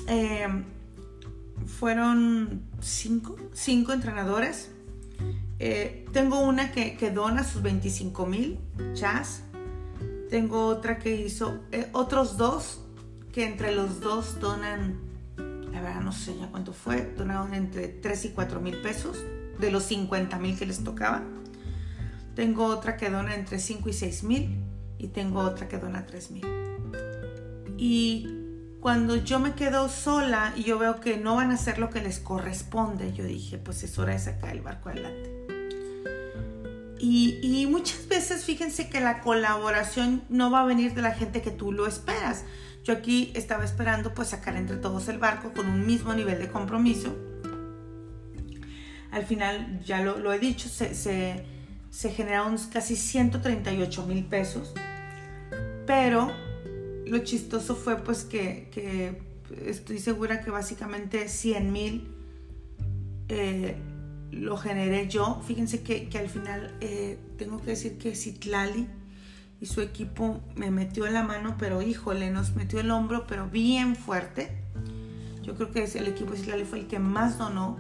em, 0.08 0.64
fueron 1.66 2.64
cinco, 2.82 3.36
cinco 3.54 3.94
entrenadores. 3.94 4.72
Eh, 5.60 6.06
tengo 6.14 6.40
una 6.40 6.72
que, 6.72 6.98
que, 6.98 7.10
dona 7.10 7.44
sus 7.44 7.62
25 7.62 8.26
mil 8.26 8.60
chas. 8.94 9.44
Tengo 10.30 10.66
otra 10.66 11.00
que 11.00 11.16
hizo, 11.16 11.60
eh, 11.72 11.90
otros 11.94 12.38
dos 12.38 12.82
que 13.32 13.46
entre 13.46 13.74
los 13.74 14.00
dos 14.00 14.40
donan, 14.40 15.00
la 15.72 15.82
verdad 15.82 16.02
no 16.02 16.12
sé 16.12 16.36
ya 16.38 16.48
cuánto 16.50 16.74
fue, 16.74 17.14
donaron 17.18 17.54
entre 17.54 17.88
3 17.88 18.26
y 18.26 18.30
4 18.30 18.60
mil 18.60 18.78
pesos 18.82 19.24
de 19.60 19.72
los 19.72 19.84
50 19.84 20.38
mil 20.40 20.58
que 20.58 20.66
les 20.66 20.84
tocaba. 20.84 21.24
Tengo 22.36 22.66
otra 22.66 22.98
que 22.98 23.10
dona 23.10 23.36
entre 23.36 23.60
5 23.60 23.90
y 23.90 23.94
6 23.94 24.24
mil 24.24 24.64
y 24.98 25.08
tengo 25.08 25.40
otra 25.42 25.68
que 25.68 25.78
dona 25.78 26.06
3 26.06 26.32
mil. 26.32 26.46
Y 27.78 28.37
cuando 28.80 29.16
yo 29.16 29.40
me 29.40 29.54
quedo 29.54 29.90
sola 29.90 30.54
y 30.56 30.64
yo 30.64 30.78
veo 30.78 31.00
que 31.00 31.18
no 31.18 31.36
van 31.36 31.52
a 31.52 31.56
hacer 31.56 31.80
lo 31.80 31.90
que 31.90 32.02
les 32.02 32.20
corresponde, 32.20 33.12
yo 33.14 33.24
dije, 33.24 33.58
pues 33.58 33.84
es 33.84 33.98
hora 33.98 34.14
de 34.14 34.20
sacar 34.20 34.52
el 34.52 34.62
barco 34.62 34.90
adelante. 34.90 35.38
Y, 37.00 37.68
muchas 37.70 38.08
veces 38.08 38.44
fíjense 38.44 38.90
que 38.90 39.00
la 39.00 39.22
colaboración 39.22 40.24
no 40.30 40.50
va 40.50 40.62
a 40.62 40.66
venir 40.66 40.94
de 40.94 41.02
la 41.02 41.12
gente 41.12 41.42
que 41.42 41.52
tú 41.52 41.72
lo 41.72 41.86
esperas. 41.86 42.44
Yo 42.84 42.94
aquí 42.94 43.32
estaba 43.36 43.64
esperando 43.66 44.14
pues 44.14 44.30
sacar 44.30 44.56
entre 44.56 44.78
todos 44.78 45.08
el 45.08 45.20
barco 45.20 45.54
con 45.54 45.68
un 45.68 45.86
mismo 45.86 46.14
nivel 46.14 46.40
de 46.40 46.50
compromiso. 46.50 47.16
Al 49.12 49.26
final, 49.26 49.80
ya 49.86 50.02
lo, 50.02 50.18
lo 50.18 50.34
he 50.34 50.40
dicho, 50.40 50.70
se, 50.70 50.96
se, 50.96 51.46
se 51.92 52.10
generaron 52.12 52.58
casi 52.72 52.96
138 52.96 54.06
mil 54.06 54.26
pesos. 54.26 54.74
Pero 55.86 56.32
lo 57.08 57.20
chistoso 57.20 57.76
fue 57.76 57.98
pues 57.98 58.24
que, 58.24 59.20
estoy 59.66 60.00
segura 60.00 60.42
que 60.42 60.52
básicamente 60.52 61.28
100 61.28 61.72
mil 61.72 62.08
eh, 63.30 63.76
lo 64.32 64.58
generé 64.58 65.08
yo. 65.08 65.42
Fíjense 65.46 65.84
que, 65.84 66.10
que 66.10 66.18
al 66.18 66.30
final 66.30 66.76
eh, 66.82 67.18
tengo 67.38 67.62
que 67.62 67.72
decir 67.72 67.98
que 67.98 68.16
Citlali 68.16 68.88
y 69.60 69.66
su 69.66 69.82
equipo 69.82 70.42
me 70.56 70.70
metió 70.70 71.08
la 71.08 71.24
mano, 71.24 71.56
pero 71.58 71.82
híjole, 71.82 72.30
nos 72.30 72.56
metió 72.56 72.80
el 72.80 72.92
hombro, 72.92 73.26
pero 73.28 73.50
bien 73.50 73.96
fuerte. 73.96 74.50
Yo 75.44 75.56
creo 75.56 75.72
que 75.72 75.84
el 75.84 76.08
equipo 76.08 76.32
de 76.32 76.38
Citlali 76.38 76.66
fue 76.66 76.80
el 76.80 76.88
que 76.88 77.00
más 77.00 77.38
donó. 77.38 77.78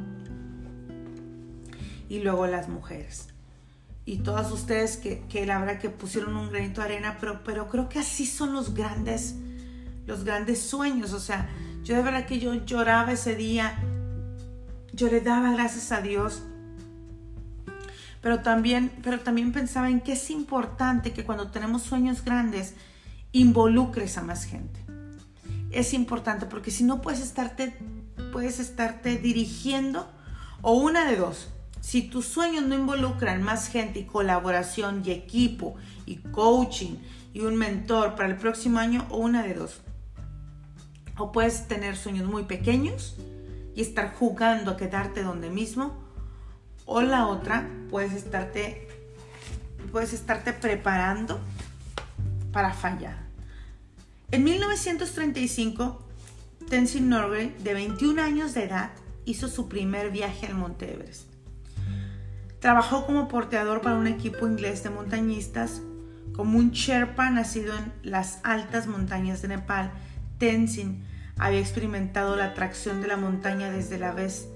Y 2.10 2.20
luego 2.20 2.48
las 2.48 2.70
mujeres 2.70 3.34
y 4.08 4.20
todas 4.20 4.54
ustedes 4.54 4.96
que, 4.96 5.26
que, 5.28 5.46
la 5.46 5.60
verdad 5.60 5.80
que 5.80 5.90
pusieron 5.90 6.38
un 6.38 6.50
granito 6.50 6.80
de 6.80 6.88
arena, 6.88 7.18
pero, 7.20 7.44
pero 7.44 7.68
creo 7.68 7.90
que 7.90 8.00
así 8.00 8.26
son 8.26 8.54
los 8.54 8.74
grandes, 8.74 9.36
los 10.06 10.24
grandes 10.24 10.62
sueños. 10.62 11.12
O 11.12 11.20
sea, 11.20 11.50
yo 11.84 11.94
de 11.94 12.04
verdad 12.04 12.26
que 12.26 12.40
yo 12.40 12.54
lloraba 12.54 13.12
ese 13.12 13.36
día, 13.36 13.78
yo 14.94 15.10
le 15.10 15.20
daba 15.20 15.52
gracias 15.52 15.92
a 15.92 16.00
Dios, 16.00 16.42
pero 18.22 18.40
también, 18.40 18.94
pero 19.04 19.20
también 19.20 19.52
pensaba 19.52 19.90
en 19.90 20.00
que 20.00 20.14
es 20.14 20.30
importante 20.30 21.12
que 21.12 21.26
cuando 21.26 21.52
tenemos 21.52 21.82
sueños 21.84 22.24
grandes, 22.24 22.76
involucres 23.34 24.18
a 24.18 24.22
más 24.22 24.46
gente. 24.46 24.80
Es 25.72 25.94
importante 25.94 26.46
porque 26.46 26.72
si 26.72 26.86
no 26.86 27.02
puedes 27.02 27.20
estarte, 27.20 27.78
puedes 28.32 28.62
estarte 28.62 29.18
dirigiendo 29.18 30.10
o 30.62 30.76
una 30.76 31.04
de 31.04 31.18
dos 31.18 31.50
si 31.88 32.02
tus 32.02 32.26
sueños 32.26 32.66
no 32.66 32.76
involucran 32.76 33.42
más 33.42 33.70
gente 33.70 34.00
y 34.00 34.04
colaboración 34.04 35.04
y 35.06 35.12
equipo 35.12 35.76
y 36.06 36.18
coaching 36.18 36.98
y 37.32 37.40
un 37.40 37.56
mentor 37.56 38.16
para 38.16 38.28
el 38.28 38.36
próximo 38.36 38.80
año 38.80 39.06
o 39.10 39.20
una 39.20 39.42
de 39.42 39.54
dos. 39.54 39.80
O 41.18 41.32
puedes 41.32 41.70
tener 41.70 41.96
sueños 41.96 42.28
muy 42.28 42.44
pequeños 42.44 43.16
y 43.74 43.80
estar 43.80 44.14
jugando 44.14 44.72
a 44.72 44.76
quedarte 44.76 45.24
donde 45.24 45.50
mismo. 45.50 45.96
O 46.86 47.00
la 47.00 47.26
otra, 47.26 47.70
puedes 47.90 48.12
estarte, 48.12 48.90
puedes 49.94 50.12
estarte 50.12 50.52
preparando 50.52 51.40
para 52.52 52.74
fallar. 52.74 53.18
En 54.32 54.44
1935, 54.44 56.06
Tenzin 56.70 57.08
Norgay, 57.08 57.56
de 57.64 57.74
21 57.74 58.22
años 58.22 58.54
de 58.54 58.66
edad, 58.66 58.92
hizo 59.24 59.48
su 59.48 59.70
primer 59.70 60.12
viaje 60.12 60.48
al 60.48 60.56
Monte 60.56 60.94
Everest. 60.94 61.37
Trabajó 62.60 63.06
como 63.06 63.28
porteador 63.28 63.82
para 63.82 63.96
un 63.96 64.08
equipo 64.08 64.48
inglés 64.48 64.84
de 64.84 64.90
montañistas. 64.90 65.82
Como 66.34 66.58
un 66.58 66.72
Sherpa 66.72 67.30
nacido 67.30 67.76
en 67.78 67.94
las 68.04 68.40
altas 68.44 68.88
montañas 68.88 69.42
de 69.42 69.50
Nepal, 69.50 69.92
Tenzin 70.40 71.04
había 71.38 71.60
experimentado 71.60 72.36
la 72.36 72.46
atracción 72.46 73.02
de 73.02 73.08
la 73.08 73.18
montaña 73.18 73.70
desde 73.70 74.00
la 74.00 74.12
vez 74.12 74.48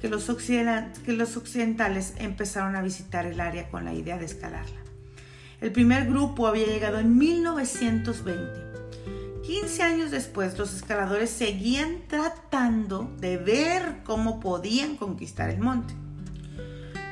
que 0.00 0.08
los, 0.08 0.24
que 0.24 1.12
los 1.12 1.36
occidentales 1.36 2.14
empezaron 2.18 2.76
a 2.76 2.82
visitar 2.82 3.26
el 3.26 3.40
área 3.40 3.68
con 3.68 3.84
la 3.84 3.92
idea 3.92 4.18
de 4.18 4.24
escalarla. 4.24 4.80
El 5.60 5.72
primer 5.72 6.06
grupo 6.06 6.46
había 6.46 6.66
llegado 6.66 6.98
en 6.98 7.16
1920. 7.16 8.66
15 9.46 9.82
años 9.82 10.10
después, 10.10 10.58
los 10.58 10.74
escaladores 10.74 11.30
seguían 11.30 12.02
tratando 12.08 13.14
de 13.18 13.36
ver 13.36 14.02
cómo 14.04 14.40
podían 14.40 14.96
conquistar 14.96 15.50
el 15.50 15.60
monte. 15.60 15.94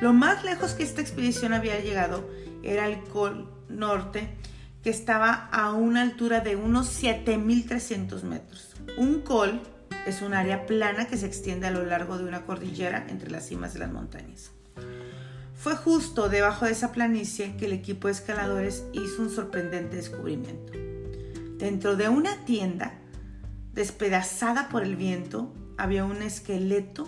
Lo 0.01 0.13
más 0.13 0.43
lejos 0.43 0.73
que 0.73 0.83
esta 0.83 1.01
expedición 1.01 1.53
había 1.53 1.79
llegado 1.79 2.29
era 2.63 2.87
el 2.87 3.03
Col 3.03 3.49
Norte, 3.69 4.29
que 4.83 4.89
estaba 4.89 5.33
a 5.51 5.73
una 5.73 6.01
altura 6.01 6.41
de 6.41 6.55
unos 6.55 7.01
7.300 7.01 8.23
metros. 8.23 8.75
Un 8.97 9.21
col 9.21 9.61
es 10.05 10.21
un 10.21 10.33
área 10.33 10.65
plana 10.65 11.07
que 11.07 11.17
se 11.17 11.25
extiende 11.25 11.67
a 11.67 11.71
lo 11.71 11.85
largo 11.85 12.17
de 12.17 12.25
una 12.25 12.45
cordillera 12.45 13.07
entre 13.09 13.31
las 13.31 13.47
cimas 13.47 13.73
de 13.73 13.79
las 13.79 13.91
montañas. 13.91 14.51
Fue 15.55 15.75
justo 15.75 16.29
debajo 16.29 16.65
de 16.65 16.71
esa 16.71 16.91
planicie 16.91 17.55
que 17.57 17.65
el 17.65 17.73
equipo 17.73 18.07
de 18.07 18.13
escaladores 18.13 18.83
hizo 18.93 19.23
un 19.23 19.31
sorprendente 19.31 19.95
descubrimiento. 19.95 20.73
Dentro 21.57 21.95
de 21.95 22.09
una 22.09 22.45
tienda, 22.45 22.99
despedazada 23.73 24.69
por 24.69 24.83
el 24.83 24.95
viento, 24.95 25.51
había 25.77 26.05
un 26.05 26.21
esqueleto 26.21 27.07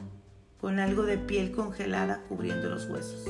con 0.59 0.79
algo 0.79 1.03
de 1.03 1.17
piel 1.17 1.51
congelada 1.51 2.23
cubriendo 2.27 2.69
los 2.69 2.89
huesos. 2.89 3.25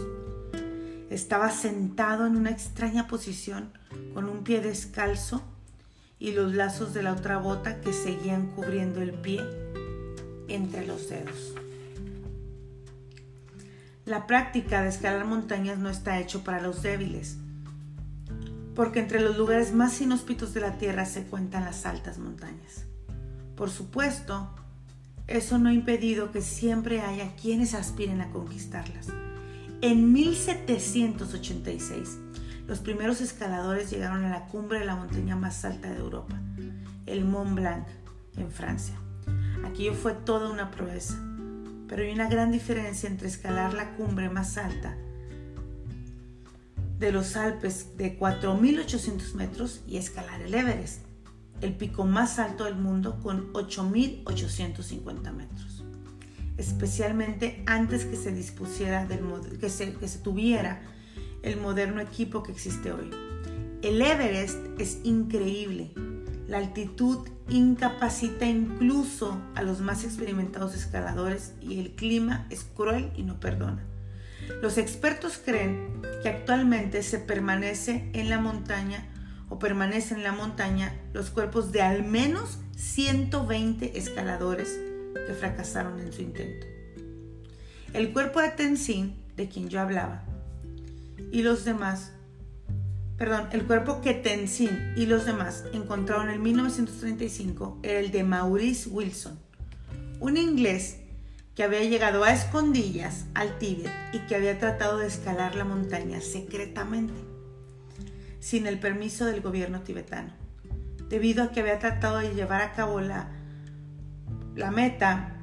Estaba 1.09 1.49
sentado 1.51 2.25
en 2.25 2.35
una 2.35 2.51
extraña 2.51 3.07
posición 3.07 3.71
con 4.13 4.25
un 4.29 4.43
pie 4.43 4.61
descalzo 4.61 5.41
y 6.19 6.31
los 6.31 6.53
lazos 6.53 6.93
de 6.93 7.03
la 7.03 7.13
otra 7.13 7.37
bota 7.37 7.79
que 7.81 7.93
seguían 7.93 8.47
cubriendo 8.47 9.01
el 9.01 9.13
pie 9.13 9.41
entre 10.47 10.85
los 10.85 11.09
dedos. 11.09 11.53
La 14.05 14.25
práctica 14.25 14.81
de 14.81 14.89
escalar 14.89 15.25
montañas 15.25 15.77
no 15.79 15.89
está 15.89 16.19
hecho 16.19 16.43
para 16.43 16.61
los 16.61 16.81
débiles, 16.81 17.37
porque 18.73 18.99
entre 18.99 19.19
los 19.19 19.37
lugares 19.37 19.73
más 19.73 19.99
inhóspitos 19.99 20.53
de 20.53 20.61
la 20.61 20.77
tierra 20.77 21.05
se 21.05 21.23
cuentan 21.23 21.65
las 21.65 21.85
altas 21.85 22.17
montañas. 22.17 22.85
Por 23.55 23.69
supuesto, 23.69 24.49
eso 25.27 25.57
no 25.57 25.69
ha 25.69 25.73
impedido 25.73 26.31
que 26.31 26.41
siempre 26.41 27.01
haya 27.01 27.35
quienes 27.35 27.73
aspiren 27.73 28.21
a 28.21 28.31
conquistarlas. 28.31 29.07
En 29.81 30.13
1786, 30.13 32.17
los 32.65 32.79
primeros 32.79 33.21
escaladores 33.21 33.91
llegaron 33.91 34.23
a 34.23 34.29
la 34.29 34.45
cumbre 34.45 34.79
de 34.79 34.85
la 34.85 34.95
montaña 34.95 35.35
más 35.35 35.65
alta 35.65 35.89
de 35.89 35.97
Europa, 35.97 36.39
el 37.05 37.25
Mont 37.25 37.55
Blanc, 37.55 37.85
en 38.37 38.51
Francia. 38.51 38.95
Aquello 39.65 39.93
fue 39.93 40.13
toda 40.13 40.49
una 40.49 40.71
proeza, 40.71 41.15
pero 41.87 42.03
hay 42.03 42.11
una 42.11 42.29
gran 42.29 42.51
diferencia 42.51 43.09
entre 43.09 43.27
escalar 43.27 43.73
la 43.73 43.95
cumbre 43.95 44.29
más 44.29 44.57
alta 44.57 44.95
de 46.99 47.11
los 47.11 47.35
Alpes 47.35 47.97
de 47.97 48.17
4.800 48.17 49.33
metros 49.35 49.83
y 49.87 49.97
escalar 49.97 50.41
el 50.41 50.53
Everest 50.53 51.06
el 51.61 51.73
pico 51.73 52.05
más 52.05 52.39
alto 52.39 52.65
del 52.65 52.75
mundo 52.75 53.19
con 53.21 53.51
8.850 53.53 55.33
metros, 55.33 55.83
especialmente 56.57 57.63
antes 57.65 58.05
que 58.05 58.15
se 58.15 58.31
dispusiera 58.31 59.05
del 59.05 59.21
que 59.59 59.69
se, 59.69 59.93
que 59.93 60.07
se 60.07 60.19
tuviera 60.19 60.81
el 61.43 61.57
moderno 61.57 62.01
equipo 62.01 62.43
que 62.43 62.51
existe 62.51 62.91
hoy. 62.91 63.09
El 63.81 64.01
Everest 64.01 64.57
es 64.79 64.99
increíble. 65.03 65.91
La 66.47 66.57
altitud 66.57 67.27
incapacita 67.49 68.45
incluso 68.45 69.39
a 69.55 69.63
los 69.63 69.81
más 69.81 70.03
experimentados 70.03 70.75
escaladores 70.75 71.53
y 71.61 71.79
el 71.79 71.91
clima 71.91 72.47
es 72.49 72.63
cruel 72.63 73.11
y 73.15 73.23
no 73.23 73.39
perdona. 73.39 73.85
Los 74.61 74.77
expertos 74.77 75.39
creen 75.43 76.01
que 76.23 76.29
actualmente 76.29 77.03
se 77.03 77.19
permanece 77.19 78.09
en 78.13 78.29
la 78.29 78.39
montaña 78.39 79.05
o 79.49 79.59
permanecen 79.59 80.17
en 80.17 80.23
la 80.23 80.31
montaña 80.31 80.93
los 81.13 81.29
cuerpos 81.29 81.71
de 81.71 81.81
al 81.81 82.03
menos 82.03 82.59
120 82.75 83.97
escaladores 83.97 84.79
que 85.25 85.33
fracasaron 85.33 85.99
en 85.99 86.11
su 86.11 86.21
intento. 86.21 86.67
El 87.93 88.13
cuerpo 88.13 88.41
de 88.41 88.49
Tenzin, 88.49 89.15
de 89.35 89.47
quien 89.47 89.69
yo 89.69 89.81
hablaba, 89.81 90.23
y 91.31 91.41
los 91.41 91.65
demás, 91.65 92.11
perdón, 93.17 93.47
el 93.51 93.65
cuerpo 93.65 94.01
que 94.01 94.13
Tenzin 94.13 94.93
y 94.95 95.05
los 95.05 95.25
demás 95.25 95.63
encontraron 95.73 96.29
en 96.29 96.41
1935 96.41 97.79
era 97.83 97.99
el 97.99 98.11
de 98.11 98.23
Maurice 98.23 98.89
Wilson, 98.89 99.39
un 100.19 100.37
inglés 100.37 100.99
que 101.55 101.63
había 101.63 101.83
llegado 101.83 102.23
a 102.23 102.31
escondillas 102.31 103.25
al 103.33 103.57
Tíbet 103.57 103.91
y 104.13 104.19
que 104.27 104.35
había 104.35 104.59
tratado 104.59 104.99
de 104.99 105.07
escalar 105.07 105.55
la 105.55 105.65
montaña 105.65 106.21
secretamente 106.21 107.26
sin 108.39 108.67
el 108.67 108.79
permiso 108.79 109.25
del 109.25 109.41
gobierno 109.41 109.81
tibetano, 109.81 110.31
debido 111.09 111.43
a 111.43 111.51
que 111.51 111.61
había 111.61 111.79
tratado 111.79 112.19
de 112.19 112.33
llevar 112.33 112.61
a 112.61 112.73
cabo 112.73 113.01
la, 113.01 113.31
la 114.55 114.71
meta 114.71 115.37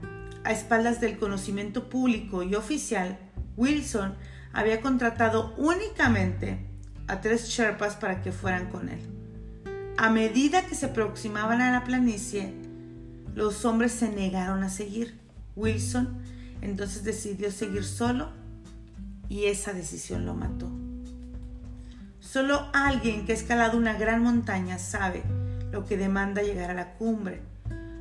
a 0.45 0.53
espaldas 0.53 1.01
del 1.01 1.19
conocimiento 1.19 1.89
público 1.89 2.43
y 2.43 2.55
oficial, 2.55 3.19
Wilson 3.57 4.15
había 4.53 4.81
contratado 4.81 5.55
únicamente 5.57 6.67
a 7.07 7.21
tres 7.21 7.49
Sherpas 7.49 7.97
para 7.97 8.23
que 8.23 8.33
fueran 8.33 8.71
con 8.71 8.89
él. 8.89 9.01
A 9.97 10.11
medida 10.11 10.67
que 10.67 10.75
se 10.75 10.87
aproximaban 10.87 11.61
a 11.61 11.73
la 11.73 11.85
planicie, 11.85 12.53
los 13.35 13.65
hombres 13.65 13.93
se 13.93 14.09
negaron 14.09 14.63
a 14.63 14.69
seguir. 14.69 15.19
Wilson 15.57 16.23
entonces 16.63 17.05
decidió 17.05 17.51
seguir 17.51 17.85
solo 17.85 18.31
y 19.29 19.45
esa 19.45 19.73
decisión 19.73 20.27
lo 20.27 20.35
mató. 20.35 20.84
Solo 22.35 22.67
alguien 22.73 23.25
que 23.27 23.31
ha 23.31 23.37
escalado 23.37 23.79
una 23.79 23.93
gran 23.95 24.21
montaña 24.21 24.81
sabe 24.81 25.23
lo 25.71 25.87
que 25.87 25.97
demanda 25.97 26.43
llegar 26.43 26.69
a 26.69 26.75
la 26.75 26.95
cumbre. 26.95 27.41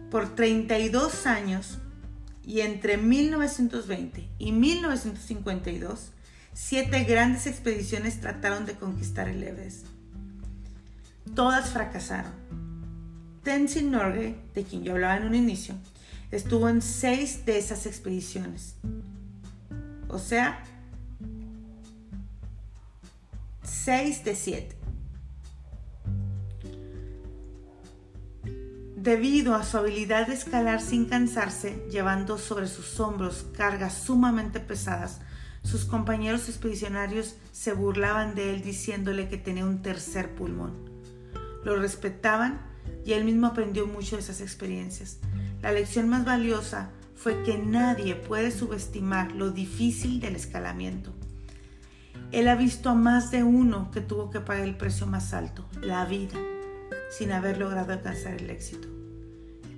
Por 0.10 0.34
32 0.34 1.28
años 1.28 1.78
y 2.44 2.62
entre 2.62 2.98
1920 2.98 4.28
y 4.40 4.52
1952, 4.52 6.14
siete 6.52 7.04
grandes 7.04 7.46
expediciones 7.46 8.22
trataron 8.22 8.66
de 8.66 8.74
conquistar 8.74 9.30
el 9.30 9.44
Everest. 9.44 9.86
Todas 11.36 11.70
fracasaron. 11.70 12.34
Tenzin 13.44 13.92
Norgay, 13.92 14.36
de 14.56 14.64
quien 14.64 14.84
yo 14.84 14.94
hablaba 14.94 15.18
en 15.18 15.28
un 15.28 15.36
inicio, 15.36 15.76
estuvo 16.32 16.70
en 16.70 16.82
seis 16.82 17.46
de 17.46 17.60
esas 17.60 17.86
expediciones. 17.86 18.78
O 20.08 20.18
sea, 20.18 20.64
seis 23.74 24.24
de 24.24 24.36
siete. 24.36 24.78
Debido 28.96 29.56
a 29.56 29.64
su 29.64 29.78
habilidad 29.78 30.28
de 30.28 30.36
escalar 30.36 30.80
sin 30.80 31.06
cansarse, 31.06 31.86
llevando 31.92 32.38
sobre 32.38 32.68
sus 32.68 33.00
hombros 33.00 33.46
cargas 33.58 33.96
sumamente 33.96 34.62
pesadas, 34.62 35.20
sus 35.64 35.86
compañeros 35.86 36.48
expedicionarios 36.48 37.36
se 37.52 37.74
burlaban 37.74 38.36
de 38.36 38.54
él 38.54 38.62
diciéndole 38.62 39.28
que 39.28 39.38
tenía 39.38 39.66
un 39.66 39.82
tercer 39.82 40.36
pulmón. 40.36 40.74
Lo 41.66 41.76
respetaban 41.76 42.62
y 43.06 43.14
él 43.14 43.26
mismo 43.26 43.48
aprendió 43.48 43.88
mucho 43.88 44.16
de 44.16 44.22
esas 44.22 44.40
experiencias. 44.40 45.18
La 45.62 45.72
lección 45.74 46.08
más 46.08 46.24
valiosa 46.24 46.92
fue 47.16 47.44
que 47.44 47.58
nadie 47.58 48.16
puede 48.16 48.52
subestimar 48.52 49.32
lo 49.34 49.52
difícil 49.52 50.20
del 50.20 50.36
escalamiento. 50.36 51.14
Él 52.34 52.48
ha 52.48 52.56
visto 52.56 52.90
a 52.90 52.96
más 52.96 53.30
de 53.30 53.44
uno 53.44 53.92
que 53.92 54.02
tuvo 54.02 54.32
que 54.32 54.40
pagar 54.40 54.64
el 54.64 54.76
precio 54.76 55.06
más 55.06 55.36
alto, 55.36 55.68
la 55.82 56.04
vida, 56.06 56.34
sin 57.16 57.32
haber 57.32 57.60
logrado 57.60 57.94
alcanzar 57.94 58.34
el 58.34 58.50
éxito. 58.50 58.88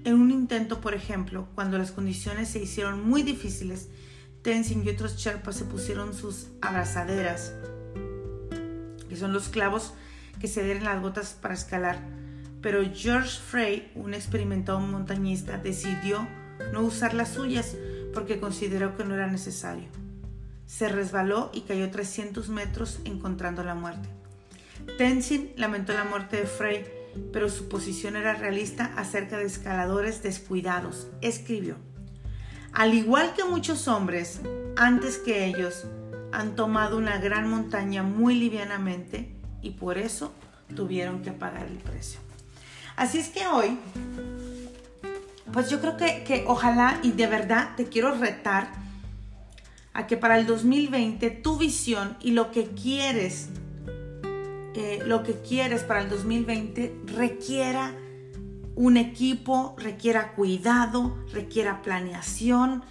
En 0.06 0.14
un 0.14 0.32
intento, 0.32 0.80
por 0.80 0.94
ejemplo, 0.94 1.50
cuando 1.54 1.78
las 1.78 1.92
condiciones 1.92 2.48
se 2.48 2.60
hicieron 2.60 3.06
muy 3.06 3.24
difíciles, 3.24 3.90
Tenzin 4.42 4.86
y 4.86 4.90
otros 4.90 5.18
Sherpas 5.18 5.58
se 5.58 5.66
pusieron 5.66 6.14
sus 6.14 6.48
abrazaderas, 6.62 7.52
que 9.10 9.18
son 9.18 9.34
los 9.34 9.50
clavos 9.50 9.94
que 10.40 10.48
se 10.48 10.62
adhieren 10.62 10.86
las 10.86 11.02
botas 11.02 11.34
para 11.34 11.56
escalar. 11.56 12.00
Pero 12.62 12.80
George 12.94 13.38
Frey, 13.38 13.92
un 13.96 14.14
experimentado 14.14 14.80
montañista, 14.80 15.58
decidió 15.58 16.26
no 16.72 16.84
usar 16.84 17.16
las 17.16 17.34
suyas 17.34 17.76
porque 18.14 18.40
consideró 18.40 18.96
que 18.96 19.04
no 19.04 19.14
era 19.14 19.28
necesario. 19.28 20.05
Se 20.66 20.90
resbaló 20.90 21.52
y 21.54 21.62
cayó 21.62 21.90
300 21.90 22.50
metros 22.50 23.00
encontrando 23.06 23.64
la 23.64 23.76
muerte. 23.76 24.10
Tenzin 24.98 25.52
lamentó 25.56 25.94
la 25.94 26.04
muerte 26.04 26.38
de 26.38 26.46
Frey 26.46 26.96
pero 27.32 27.50
su 27.50 27.68
posición 27.70 28.16
era 28.16 28.34
realista 28.34 28.92
acerca 28.98 29.38
de 29.38 29.46
escaladores 29.46 30.24
descuidados. 30.24 31.08
Escribió, 31.22 31.78
al 32.74 32.94
igual 32.94 33.34
que 33.36 33.44
muchos 33.44 33.88
hombres, 33.88 34.42
antes 34.76 35.18
que 35.18 35.46
ellos, 35.46 35.86
han 36.32 36.56
tomado 36.56 36.98
una 36.98 37.18
gran 37.20 37.50
montaña 37.50 38.04
muy 38.04 38.36
livianamente 38.36 39.34
y 39.62 39.72
por 39.72 39.98
eso 39.98 40.34
tuvieron 40.76 41.22
que 41.22 41.32
pagar 41.32 41.68
el 41.68 41.78
precio. 41.78 42.20
Así 42.98 43.20
es 43.20 43.30
que 43.30 43.48
hoy, 43.48 43.78
pues 45.54 45.70
yo 45.70 45.80
creo 45.80 45.96
que, 45.96 46.24
que 46.24 46.44
ojalá 46.48 47.00
y 47.04 47.12
de 47.12 47.28
verdad 47.28 47.76
te 47.78 47.86
quiero 47.86 48.16
retar 48.16 48.85
a 49.96 50.06
que 50.06 50.18
para 50.18 50.38
el 50.38 50.46
2020 50.46 51.32
tu 51.32 51.58
visión 51.58 52.18
y 52.22 52.32
lo 52.32 52.52
que 52.52 52.66
quieres 52.66 53.50
lo 55.06 55.24
que 55.24 55.34
quieres 55.34 55.84
para 55.84 56.02
el 56.02 56.10
2020 56.10 57.04
requiera 57.06 57.94
un 58.76 58.98
equipo, 58.98 59.74
requiera 59.78 60.34
cuidado, 60.34 61.16
requiera 61.32 61.82
planeación. 61.82 62.84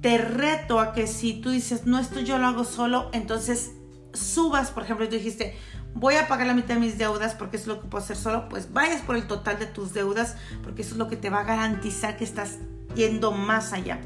Te 0.00 0.18
reto 0.18 0.78
a 0.78 0.92
que 0.92 1.06
si 1.06 1.34
tú 1.34 1.50
dices, 1.50 1.86
no, 1.86 1.98
esto 1.98 2.20
yo 2.20 2.38
lo 2.38 2.46
hago 2.46 2.64
solo, 2.64 3.10
entonces 3.12 3.72
subas, 4.12 4.70
por 4.70 4.84
ejemplo, 4.84 5.08
tú 5.08 5.16
dijiste, 5.16 5.56
voy 5.94 6.14
a 6.14 6.28
pagar 6.28 6.46
la 6.46 6.54
mitad 6.54 6.74
de 6.74 6.80
mis 6.80 6.98
deudas 6.98 7.34
porque 7.34 7.56
eso 7.56 7.70
es 7.70 7.76
lo 7.76 7.82
que 7.82 7.88
puedo 7.88 8.04
hacer 8.04 8.16
solo, 8.16 8.48
pues 8.48 8.72
vayas 8.72 9.00
por 9.02 9.16
el 9.16 9.26
total 9.26 9.58
de 9.58 9.66
tus 9.66 9.92
deudas 9.92 10.36
porque 10.62 10.82
eso 10.82 10.92
es 10.92 10.98
lo 10.98 11.08
que 11.08 11.16
te 11.16 11.30
va 11.30 11.40
a 11.40 11.44
garantizar 11.44 12.16
que 12.16 12.24
estás 12.24 12.58
yendo 12.94 13.32
más 13.32 13.72
allá. 13.72 14.00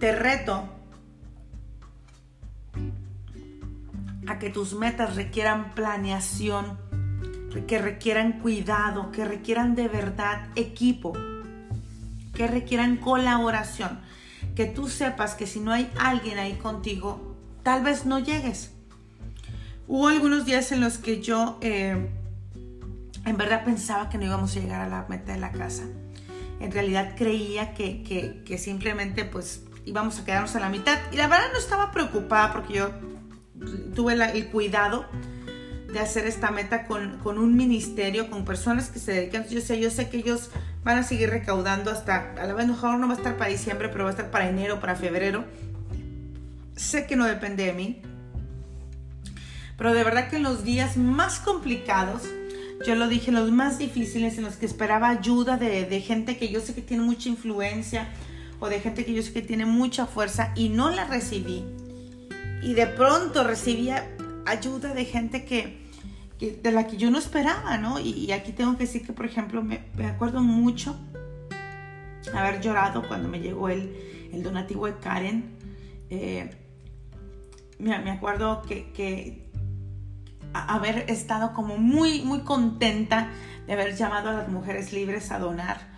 Te 0.00 0.12
reto 0.12 0.81
a 4.26 4.38
que 4.38 4.50
tus 4.50 4.74
metas 4.74 5.16
requieran 5.16 5.74
planeación, 5.74 6.78
que 7.66 7.78
requieran 7.78 8.40
cuidado, 8.40 9.10
que 9.10 9.24
requieran 9.24 9.74
de 9.74 9.88
verdad 9.88 10.48
equipo, 10.56 11.12
que 12.34 12.46
requieran 12.46 12.96
colaboración, 12.96 14.00
que 14.54 14.66
tú 14.66 14.88
sepas 14.88 15.34
que 15.34 15.46
si 15.46 15.60
no 15.60 15.72
hay 15.72 15.90
alguien 15.98 16.38
ahí 16.38 16.54
contigo, 16.54 17.36
tal 17.62 17.82
vez 17.82 18.06
no 18.06 18.18
llegues. 18.18 18.72
Hubo 19.88 20.08
algunos 20.08 20.46
días 20.46 20.72
en 20.72 20.80
los 20.80 20.98
que 20.98 21.20
yo 21.20 21.58
eh, 21.60 22.08
en 23.24 23.36
verdad 23.36 23.64
pensaba 23.64 24.08
que 24.08 24.18
no 24.18 24.24
íbamos 24.24 24.56
a 24.56 24.60
llegar 24.60 24.80
a 24.80 24.88
la 24.88 25.06
meta 25.08 25.32
de 25.32 25.40
la 25.40 25.52
casa. 25.52 25.84
En 26.60 26.70
realidad 26.70 27.14
creía 27.16 27.74
que, 27.74 28.02
que 28.44 28.58
simplemente 28.58 29.24
pues 29.24 29.64
íbamos 29.84 30.18
a 30.18 30.24
quedarnos 30.24 30.54
a 30.56 30.60
la 30.60 30.68
mitad. 30.68 30.98
Y 31.10 31.16
la 31.16 31.26
verdad 31.26 31.46
no 31.52 31.58
estaba 31.58 31.90
preocupada 31.90 32.52
porque 32.52 32.74
yo 32.74 32.90
tuve 33.94 34.14
el 34.14 34.46
cuidado 34.48 35.06
de 35.92 36.00
hacer 36.00 36.26
esta 36.26 36.50
meta 36.50 36.86
con, 36.86 37.20
un 37.24 37.56
ministerio, 37.56 38.30
con 38.30 38.44
personas 38.44 38.88
que 38.88 38.98
se 38.98 39.12
dedican. 39.12 39.46
Yo 39.48 39.60
sé, 39.60 39.78
yo 39.78 39.90
sé 39.90 40.08
que 40.08 40.18
ellos 40.18 40.50
van 40.84 40.98
a 40.98 41.02
seguir 41.02 41.30
recaudando 41.30 41.90
hasta, 41.90 42.32
a 42.32 42.46
la 42.46 42.54
vez 42.54 42.66
mejor 42.66 42.98
no 42.98 43.06
va 43.06 43.14
a 43.14 43.16
estar 43.16 43.36
para 43.36 43.50
diciembre, 43.50 43.88
pero 43.88 44.04
va 44.04 44.10
a 44.10 44.12
estar 44.12 44.30
para 44.30 44.48
enero, 44.48 44.80
para 44.80 44.96
febrero. 44.96 45.44
Sé 46.74 47.06
que 47.06 47.14
no 47.14 47.26
depende 47.26 47.66
de 47.66 47.72
mí. 47.74 48.02
Pero 49.76 49.92
de 49.92 50.02
verdad 50.02 50.28
que 50.28 50.36
en 50.36 50.44
los 50.44 50.64
días 50.64 50.96
más 50.96 51.40
complicados, 51.40 52.22
yo 52.86 52.94
lo 52.94 53.06
dije, 53.06 53.30
los 53.30 53.50
más 53.52 53.78
difíciles, 53.78 54.38
en 54.38 54.44
los 54.44 54.56
que 54.56 54.66
esperaba 54.66 55.10
ayuda 55.10 55.58
de, 55.58 55.84
de 55.84 56.00
gente 56.00 56.38
que 56.38 56.48
yo 56.48 56.60
sé 56.60 56.74
que 56.74 56.82
tiene 56.82 57.02
mucha 57.02 57.28
influencia 57.28 58.08
o 58.60 58.68
de 58.68 58.80
gente 58.80 59.04
que 59.04 59.12
yo 59.12 59.22
sé 59.22 59.32
que 59.32 59.42
tiene 59.42 59.66
mucha 59.66 60.06
fuerza 60.06 60.52
y 60.54 60.70
no 60.70 60.90
la 60.90 61.04
recibí 61.04 61.64
y 62.62 62.74
de 62.74 62.86
pronto 62.86 63.42
recibía 63.44 64.08
ayuda 64.46 64.94
de 64.94 65.04
gente 65.04 65.44
que, 65.44 65.82
de 66.38 66.72
la 66.72 66.86
que 66.86 66.96
yo 66.96 67.10
no 67.10 67.18
esperaba, 67.18 67.76
¿no? 67.76 67.98
Y, 67.98 68.30
aquí 68.32 68.52
tengo 68.52 68.72
que 68.76 68.84
decir 68.84 69.04
que, 69.04 69.12
por 69.12 69.26
ejemplo, 69.26 69.62
me, 69.62 69.84
acuerdo 70.06 70.40
mucho 70.40 70.96
haber 72.34 72.60
llorado 72.60 73.06
cuando 73.06 73.28
me 73.28 73.40
llegó 73.40 73.68
el, 73.68 74.30
el 74.32 74.42
donativo 74.42 74.86
de 74.86 74.96
Karen. 74.98 75.56
Eh, 76.08 76.50
me, 77.78 78.10
acuerdo 78.10 78.62
que, 78.62 79.50
haber 80.52 81.10
estado 81.10 81.52
como 81.52 81.78
muy, 81.78 82.22
muy 82.22 82.40
contenta 82.40 83.30
de 83.66 83.72
haber 83.72 83.96
llamado 83.96 84.30
a 84.30 84.34
las 84.34 84.48
mujeres 84.48 84.92
libres 84.92 85.32
a 85.32 85.38
donar. 85.38 85.90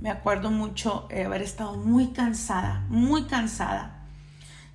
Me 0.00 0.10
acuerdo 0.10 0.50
mucho 0.50 1.06
de 1.08 1.24
haber 1.24 1.42
estado 1.42 1.76
muy 1.76 2.08
cansada, 2.08 2.84
muy 2.88 3.24
cansada 3.24 3.91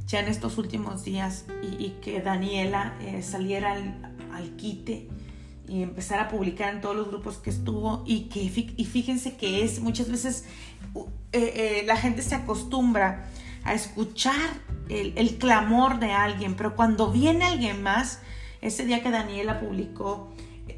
ya 0.07 0.21
en 0.21 0.29
estos 0.29 0.57
últimos 0.57 1.03
días 1.03 1.45
y, 1.61 1.89
que 2.01 2.21
Daniela 2.21 2.95
eh, 3.01 3.21
saliera 3.21 3.73
al, 3.73 4.55
quite 4.55 5.07
y 5.67 5.83
empezara 5.83 6.23
a 6.23 6.27
publicar 6.29 6.73
en 6.73 6.81
todos 6.81 6.95
los 6.95 7.09
grupos 7.09 7.37
que 7.37 7.49
estuvo 7.49 8.03
y 8.05 8.29
que 8.29 8.39
y 8.41 8.85
fíjense 8.85 9.35
que 9.35 9.65
es 9.65 9.81
muchas 9.81 10.09
veces 10.09 10.45
eh, 10.95 11.01
eh, 11.33 11.83
la 11.85 11.97
gente 11.97 12.21
se 12.21 12.35
acostumbra 12.35 13.27
a 13.65 13.73
escuchar 13.73 14.61
el, 14.87 15.13
el, 15.17 15.37
clamor 15.37 15.99
de 15.99 16.13
alguien, 16.13 16.55
pero 16.55 16.77
cuando 16.77 17.11
viene 17.11 17.43
alguien 17.43 17.83
más, 17.83 18.21
ese 18.61 18.85
día 18.85 19.03
que 19.03 19.11
Daniela 19.11 19.59
publicó, 19.59 20.31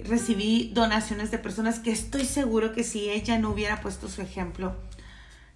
recibí 0.03 0.71
donaciones 0.73 1.29
de 1.29 1.37
personas 1.37 1.77
que 1.77 1.91
estoy 1.91 2.25
seguro 2.25 2.73
que 2.73 2.83
si 2.83 3.09
ella 3.09 3.37
no 3.37 3.51
hubiera 3.51 3.79
puesto 3.81 4.09
su 4.09 4.23
ejemplo, 4.23 4.75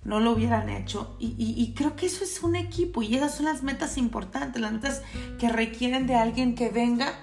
no 0.06 0.20
lo 0.20 0.32
hubieran 0.32 0.70
hecho. 0.70 1.16
Y, 1.20 1.74
creo 1.76 1.96
que 1.96 2.06
eso 2.06 2.24
es 2.24 2.44
un 2.44 2.56
equipo 2.56 3.02
y 3.02 3.16
esas 3.16 3.36
son 3.36 3.46
las 3.46 3.63
metas 3.63 3.98
importantes, 3.98 4.62
las 4.62 4.72
metas 4.72 5.02
que 5.39 5.50
requieren 5.50 6.08
de 6.08 6.16
alguien 6.16 6.56
que 6.56 6.70
venga 6.70 7.13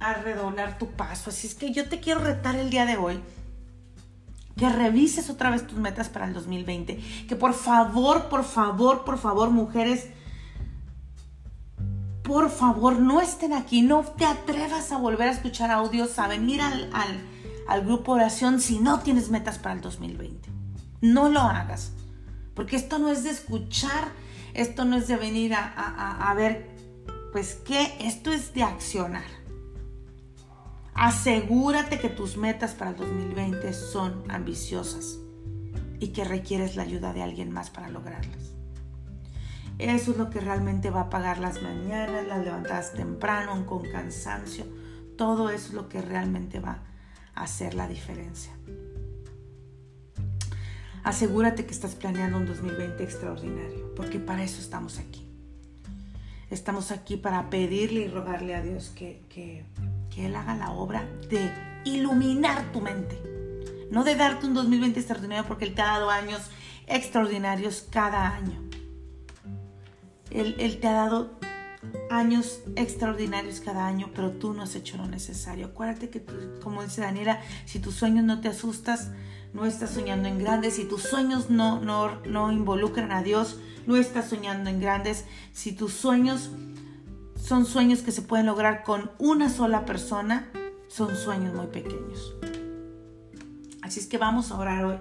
a 0.00 0.14
redoblar 0.14 0.78
tu 0.78 0.90
paso. 0.90 1.30
Así 1.30 1.46
es 1.46 1.54
que 1.54 1.72
yo 1.72 1.88
te 1.88 2.00
quiero 2.00 2.20
retar 2.20 2.56
el 2.56 2.70
día 2.70 2.86
de 2.86 2.96
hoy 2.96 3.20
que 4.56 4.68
revises 4.70 5.28
otra 5.28 5.50
vez 5.50 5.66
tus 5.66 5.78
metas 5.78 6.08
para 6.08 6.26
el 6.26 6.32
2020. 6.32 7.26
Que 7.28 7.36
por 7.36 7.54
favor, 7.54 8.28
por 8.28 8.44
favor, 8.44 9.04
por 9.04 9.18
favor, 9.18 9.50
mujeres, 9.50 10.08
por 12.22 12.50
favor, 12.50 12.98
no 12.98 13.20
estén 13.20 13.52
aquí, 13.52 13.82
no 13.82 14.02
te 14.02 14.24
atrevas 14.24 14.90
a 14.90 14.96
volver 14.96 15.28
a 15.28 15.32
escuchar 15.32 15.70
audios, 15.70 16.18
a 16.18 16.26
venir 16.26 16.60
al, 16.60 16.90
al, 17.68 17.84
grupo 17.84 18.12
oración 18.12 18.60
si 18.60 18.80
no 18.80 18.98
tienes 19.00 19.30
metas 19.30 19.58
para 19.58 19.74
el 19.74 19.80
2020. 19.80 20.48
No 21.02 21.28
lo 21.28 21.40
hagas. 21.40 21.92
Porque 22.56 22.74
esto 22.74 22.98
no 22.98 23.10
es 23.10 23.22
de 23.22 23.30
escuchar, 23.30 24.08
esto 24.52 24.84
no 24.84 24.96
es 24.96 25.06
de 25.06 25.16
venir 25.16 25.54
a, 25.54 26.30
a 26.30 26.34
ver, 26.34 26.68
pues 27.30 27.54
qué, 27.54 27.94
esto 28.00 28.32
es 28.32 28.52
de 28.54 28.64
accionar. 28.64 29.36
Asegúrate 30.94 32.00
que 32.00 32.08
tus 32.08 32.38
metas 32.38 32.74
para 32.74 32.92
el 32.92 32.96
2020 32.96 33.72
son 33.74 34.24
ambiciosas 34.28 35.18
y 36.00 36.08
que 36.08 36.24
requieres 36.24 36.74
la 36.74 36.84
ayuda 36.84 37.12
de 37.12 37.22
alguien 37.22 37.52
más 37.52 37.68
para 37.68 37.90
lograrlas. 37.90 38.54
Eso 39.78 40.12
es 40.12 40.16
lo 40.16 40.30
que 40.30 40.40
realmente 40.40 40.88
va 40.88 41.02
a 41.02 41.10
pagar 41.10 41.36
las 41.38 41.60
mañanas, 41.60 42.26
las 42.26 42.42
levantadas 42.42 42.94
temprano, 42.94 43.66
con 43.66 43.82
cansancio. 43.82 44.64
Todo 45.18 45.50
eso 45.50 45.68
es 45.68 45.74
lo 45.74 45.90
que 45.90 46.00
realmente 46.00 46.60
va 46.60 46.78
a 47.34 47.42
hacer 47.42 47.74
la 47.74 47.86
diferencia. 47.86 48.52
Asegúrate 51.06 51.66
que 51.66 51.72
estás 51.72 51.94
planeando 51.94 52.36
un 52.36 52.46
2020 52.46 53.04
extraordinario, 53.04 53.94
porque 53.94 54.18
para 54.18 54.42
eso 54.42 54.60
estamos 54.60 54.98
aquí. 54.98 55.24
Estamos 56.50 56.90
aquí 56.90 57.16
para 57.16 57.48
pedirle 57.48 58.00
y 58.00 58.08
rogarle 58.08 58.56
a 58.56 58.60
Dios 58.60 58.90
que, 58.92 59.22
que, 59.28 59.64
que 60.12 60.26
Él 60.26 60.34
haga 60.34 60.56
la 60.56 60.72
obra 60.72 61.08
de 61.30 61.52
iluminar 61.84 62.72
tu 62.72 62.80
mente. 62.80 63.22
No 63.88 64.02
de 64.02 64.16
darte 64.16 64.48
un 64.48 64.54
2020 64.54 64.98
extraordinario, 64.98 65.46
porque 65.46 65.66
Él 65.66 65.76
te 65.76 65.82
ha 65.82 65.92
dado 65.92 66.10
años 66.10 66.40
extraordinarios 66.88 67.86
cada 67.88 68.34
año. 68.34 68.60
Él, 70.32 70.78
te 70.80 70.88
ha 70.88 70.92
dado 70.92 71.38
años 72.10 72.62
extraordinarios 72.74 73.60
cada 73.60 73.86
año, 73.86 74.10
pero 74.12 74.32
tú 74.32 74.54
no 74.54 74.64
has 74.64 74.74
hecho 74.74 74.96
lo 74.96 75.06
necesario. 75.06 75.66
Acuérdate 75.66 76.10
que, 76.10 76.24
como 76.64 76.82
dice 76.82 77.00
Daniela, 77.00 77.40
si 77.64 77.78
tus 77.78 77.94
sueños 77.94 78.24
no 78.24 78.40
te 78.40 78.48
asustas, 78.48 79.12
no 79.52 79.64
estás 79.64 79.90
soñando 79.90 80.28
en 80.28 80.38
grandes. 80.38 80.74
Si 80.74 80.84
tus 80.84 81.02
sueños 81.02 81.50
no, 81.50 81.80
no, 81.80 82.20
no 82.24 82.52
involucran 82.52 83.12
a 83.12 83.22
Dios, 83.22 83.58
no 83.86 83.96
estás 83.96 84.28
soñando 84.28 84.70
en 84.70 84.80
grandes. 84.80 85.24
Si 85.52 85.72
tus 85.72 85.92
sueños 85.92 86.50
son 87.36 87.66
sueños 87.66 88.00
que 88.00 88.12
se 88.12 88.22
pueden 88.22 88.46
lograr 88.46 88.82
con 88.82 89.10
una 89.18 89.48
sola 89.48 89.84
persona, 89.84 90.50
son 90.88 91.16
sueños 91.16 91.54
muy 91.54 91.66
pequeños. 91.66 92.34
Así 93.82 94.00
es 94.00 94.06
que 94.06 94.18
vamos 94.18 94.50
a 94.50 94.58
orar 94.58 94.84
hoy 94.84 94.96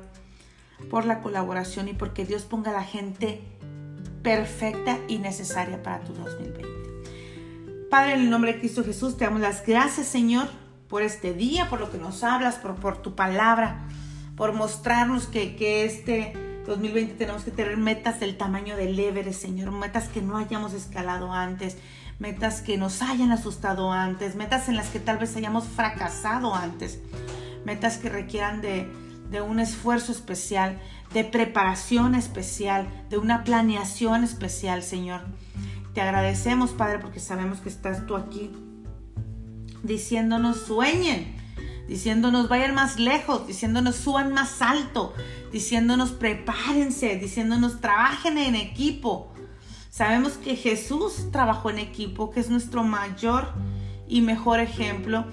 por 0.90 1.06
la 1.06 1.22
colaboración 1.22 1.88
y 1.88 1.94
porque 1.94 2.26
Dios 2.26 2.44
ponga 2.44 2.72
a 2.72 2.74
la 2.74 2.84
gente 2.84 3.42
perfecta 4.22 5.00
y 5.08 5.20
necesaria 5.20 5.82
para 5.82 6.04
tu 6.04 6.14
2020. 6.14 7.90
Padre, 7.90 8.14
en 8.14 8.22
el 8.22 8.30
nombre 8.30 8.54
de 8.54 8.60
Cristo 8.60 8.84
Jesús, 8.84 9.18
te 9.18 9.26
damos 9.26 9.42
las 9.42 9.66
gracias, 9.66 10.08
Señor, 10.08 10.48
por 10.88 11.02
este 11.02 11.34
día, 11.34 11.70
por 11.70 11.80
lo 11.80 11.92
que 11.92 11.98
nos 11.98 12.24
hablas, 12.24 12.56
por, 12.56 12.76
por 12.76 13.02
tu 13.02 13.16
palabra, 13.16 13.88
por 14.36 14.54
mostrarnos 14.54 15.28
que, 15.28 15.56
que 15.56 15.86
este 15.86 16.34
2020 16.68 17.14
tenemos 17.14 17.44
que 17.44 17.52
tener 17.52 17.78
metas 17.78 18.20
del 18.20 18.38
tamaño 18.38 18.76
del 18.76 19.00
Everest, 19.00 19.42
Señor, 19.42 19.72
metas 19.72 20.08
que 20.10 20.22
no 20.22 20.38
hayamos 20.38 20.74
escalado 20.74 21.32
antes, 21.32 21.78
metas 22.20 22.62
que 22.62 22.78
nos 22.78 23.02
hayan 23.02 23.32
asustado 23.32 23.92
antes, 23.92 24.36
metas 24.36 24.68
en 24.68 24.76
las 24.76 24.90
que 24.90 25.00
tal 25.00 25.18
vez 25.18 25.36
hayamos 25.36 25.66
fracasado 25.66 26.56
antes, 26.56 27.00
metas 27.66 27.98
que 27.98 28.10
requieran 28.10 28.62
de, 28.62 28.90
de 29.30 29.42
un 29.42 29.60
esfuerzo 29.60 30.12
especial, 30.12 30.80
de 31.14 31.24
preparación 31.24 32.16
especial, 32.16 32.88
de 33.10 33.18
una 33.18 33.44
planeación 33.44 34.24
especial, 34.24 34.84
Señor. 34.84 35.22
Te 35.94 36.02
agradecemos, 36.02 36.72
Padre, 36.72 37.00
porque 37.00 37.20
sabemos 37.20 37.60
que 37.60 37.70
estás 37.70 38.06
tú 38.06 38.16
aquí 38.16 38.52
diciéndonos 39.84 40.62
sueñen, 40.62 41.45
diciéndonos 41.88 42.50
vayan 42.50 42.74
más 42.74 43.00
lejos, 43.00 43.48
diciéndonos 43.48 43.96
suban 43.96 44.34
más 44.34 44.62
alto, 44.62 45.14
diciéndonos 45.52 46.12
prepárense, 46.12 47.16
diciéndonos 47.18 47.82
trabajen 47.82 48.38
en 48.38 48.56
equipo. 48.56 49.32
Sabemos 49.90 50.34
que 50.34 50.56
Jesús 50.56 51.32
trabajó 51.32 51.70
en 51.70 51.80
equipo, 51.80 52.32
que 52.32 52.40
es 52.40 52.50
nuestro 52.50 52.84
mayor 52.84 53.54
y 54.08 54.22
mejor 54.22 54.60
ejemplo. 54.60 55.26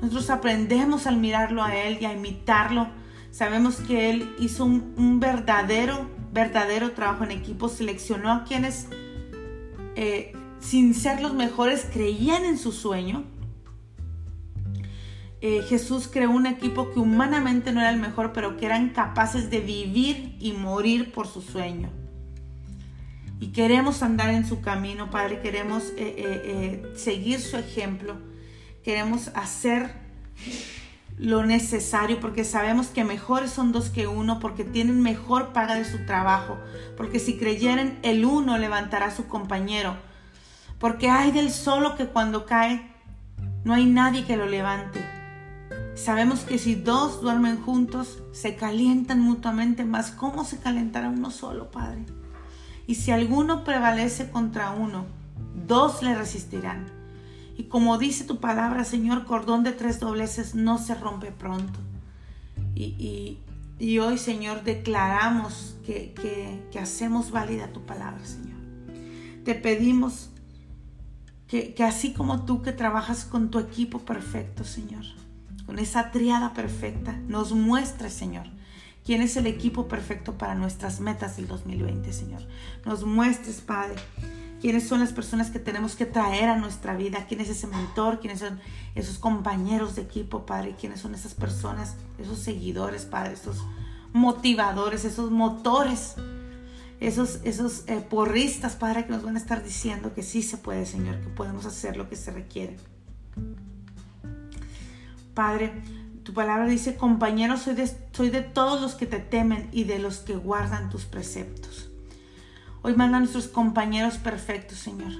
Nosotros 0.00 0.30
aprendemos 0.30 1.06
al 1.06 1.16
mirarlo 1.16 1.62
a 1.62 1.76
Él 1.76 1.98
y 2.00 2.06
a 2.06 2.12
imitarlo 2.12 2.88
Sabemos 3.36 3.76
que 3.76 4.08
Él 4.08 4.34
hizo 4.38 4.64
un, 4.64 5.20
verdadero, 5.20 6.08
verdadero 6.32 6.92
trabajo 6.92 7.24
en 7.24 7.32
equipo, 7.32 7.68
seleccionó 7.68 8.32
a 8.32 8.44
quienes, 8.44 8.86
eh, 9.94 10.32
sin 10.58 10.94
ser 10.94 11.20
los 11.20 11.34
mejores, 11.34 11.86
creían 11.92 12.46
en 12.46 12.56
su 12.56 12.72
sueño. 12.72 13.24
Eh, 15.40 15.62
Jesús 15.68 16.08
creó 16.10 16.30
un 16.30 16.46
equipo 16.46 16.92
que 16.92 16.98
humanamente 16.98 17.72
no 17.72 17.80
era 17.80 17.90
el 17.90 17.98
mejor, 17.98 18.32
pero 18.32 18.56
que 18.56 18.66
eran 18.66 18.90
capaces 18.90 19.50
de 19.50 19.60
vivir 19.60 20.36
y 20.40 20.52
morir 20.52 21.12
por 21.12 21.26
su 21.26 21.42
sueño. 21.42 21.90
Y 23.38 23.48
queremos 23.48 24.02
andar 24.02 24.30
en 24.30 24.46
su 24.46 24.62
camino, 24.62 25.10
Padre, 25.10 25.40
queremos 25.40 25.92
eh, 25.98 26.82
seguir 26.96 27.40
su 27.40 27.58
ejemplo, 27.58 28.16
queremos 28.82 29.28
hacer 29.34 29.90
lo 31.18 31.44
necesario, 31.44 32.20
porque 32.20 32.44
sabemos 32.44 32.88
que 32.88 33.04
mejores 33.04 33.50
son 33.50 33.72
dos 33.72 33.88
que 33.88 34.06
uno, 34.06 34.38
porque 34.38 34.64
tienen 34.64 35.00
mejor 35.00 35.52
paga 35.52 35.74
de 35.74 35.84
su 35.84 36.04
trabajo, 36.04 36.58
porque 36.96 37.18
si 37.18 37.38
creyeren 37.38 37.98
el 38.02 38.24
uno 38.24 38.58
levantará 38.58 39.06
a 39.06 39.16
su 39.16 39.26
compañero, 39.26 39.96
porque 40.78 41.08
hay 41.08 41.30
del 41.30 41.50
solo 41.50 41.96
que 41.96 42.06
cuando 42.06 42.44
cae 42.44 42.92
no 43.64 43.74
hay 43.74 43.86
nadie 43.86 44.24
que 44.24 44.36
lo 44.36 44.46
levante. 44.46 45.00
Sabemos 45.96 46.40
que 46.40 46.58
si 46.58 46.74
dos 46.74 47.22
duermen 47.22 47.58
juntos, 47.62 48.22
se 48.32 48.54
calientan 48.54 49.18
mutuamente, 49.18 49.86
más 49.86 50.10
¿cómo 50.10 50.44
se 50.44 50.58
calentará 50.58 51.08
uno 51.08 51.30
solo, 51.30 51.70
Padre? 51.70 52.04
Y 52.86 52.96
si 52.96 53.12
alguno 53.12 53.64
prevalece 53.64 54.30
contra 54.30 54.72
uno, 54.72 55.06
dos 55.66 56.02
le 56.02 56.14
resistirán. 56.14 56.86
Y 57.56 57.64
como 57.64 57.96
dice 57.96 58.24
tu 58.24 58.40
palabra, 58.40 58.84
Señor, 58.84 59.24
cordón 59.24 59.64
de 59.64 59.72
tres 59.72 59.98
dobleces 59.98 60.54
no 60.54 60.76
se 60.76 60.94
rompe 60.94 61.32
pronto. 61.32 61.80
Y, 62.74 63.38
hoy, 63.98 64.18
Señor, 64.18 64.64
declaramos 64.64 65.76
que, 65.86 66.12
que, 66.70 66.78
hacemos 66.78 67.30
válida 67.30 67.72
tu 67.72 67.86
palabra, 67.86 68.22
Señor. 68.26 68.58
Te 69.46 69.54
pedimos 69.54 70.28
que, 71.48 71.72
que, 71.72 71.84
así 71.84 72.12
como 72.12 72.44
tú 72.44 72.60
que 72.60 72.72
trabajas 72.72 73.24
con 73.24 73.50
tu 73.50 73.58
equipo 73.58 74.00
perfecto, 74.00 74.62
Señor, 74.62 75.04
con 75.66 75.78
esa 75.78 76.12
triada 76.12 76.54
perfecta, 76.54 77.12
nos 77.26 77.52
muestres, 77.52 78.12
Señor, 78.12 78.46
quién 79.04 79.20
es 79.20 79.36
el 79.36 79.46
equipo 79.46 79.88
perfecto 79.88 80.38
para 80.38 80.54
nuestras 80.54 81.00
metas 81.00 81.36
del 81.36 81.48
2020, 81.48 82.12
Señor. 82.12 82.42
Nos 82.84 83.04
muestres, 83.04 83.60
Padre, 83.60 83.96
quiénes 84.60 84.88
son 84.88 85.00
las 85.00 85.12
personas 85.12 85.50
que 85.50 85.58
tenemos 85.58 85.96
que 85.96 86.06
traer 86.06 86.48
a 86.48 86.56
nuestra 86.56 86.96
vida, 86.96 87.26
quién 87.28 87.40
es 87.40 87.48
ese 87.48 87.66
mentor, 87.66 88.20
quiénes 88.20 88.40
son 88.40 88.60
esos 88.94 89.18
compañeros 89.18 89.96
de 89.96 90.02
equipo, 90.02 90.46
Padre, 90.46 90.76
quiénes 90.80 91.00
son 91.00 91.14
esas 91.14 91.34
personas, 91.34 91.96
esos 92.18 92.38
seguidores, 92.38 93.04
Padre, 93.04 93.34
esos 93.34 93.64
motivadores, 94.12 95.04
esos 95.04 95.30
motores, 95.30 96.14
esos, 97.00 97.40
esos 97.44 97.84
eh, 97.88 98.04
porristas, 98.08 98.76
Padre, 98.76 99.04
que 99.04 99.12
nos 99.12 99.22
van 99.22 99.36
a 99.36 99.38
estar 99.38 99.62
diciendo 99.62 100.14
que 100.14 100.22
sí 100.22 100.42
se 100.42 100.56
puede, 100.56 100.86
Señor, 100.86 101.20
que 101.20 101.28
podemos 101.28 101.66
hacer 101.66 101.96
lo 101.96 102.08
que 102.08 102.16
se 102.16 102.30
requiere. 102.30 102.76
Padre, 105.36 105.70
tu 106.22 106.32
palabra 106.32 106.64
dice, 106.64 106.96
compañero, 106.96 107.58
soy 107.58 107.74
de, 107.74 108.40
todos 108.40 108.80
los 108.80 108.94
que 108.94 109.04
te 109.04 109.18
temen 109.18 109.68
y 109.70 109.84
de 109.84 109.98
los 109.98 110.20
que 110.20 110.34
guardan 110.34 110.88
tus 110.88 111.04
preceptos. 111.04 111.90
Hoy 112.80 112.94
manda 112.94 113.18
a 113.18 113.20
nuestros 113.20 113.46
compañeros 113.46 114.16
perfectos, 114.16 114.78
Señor. 114.78 115.12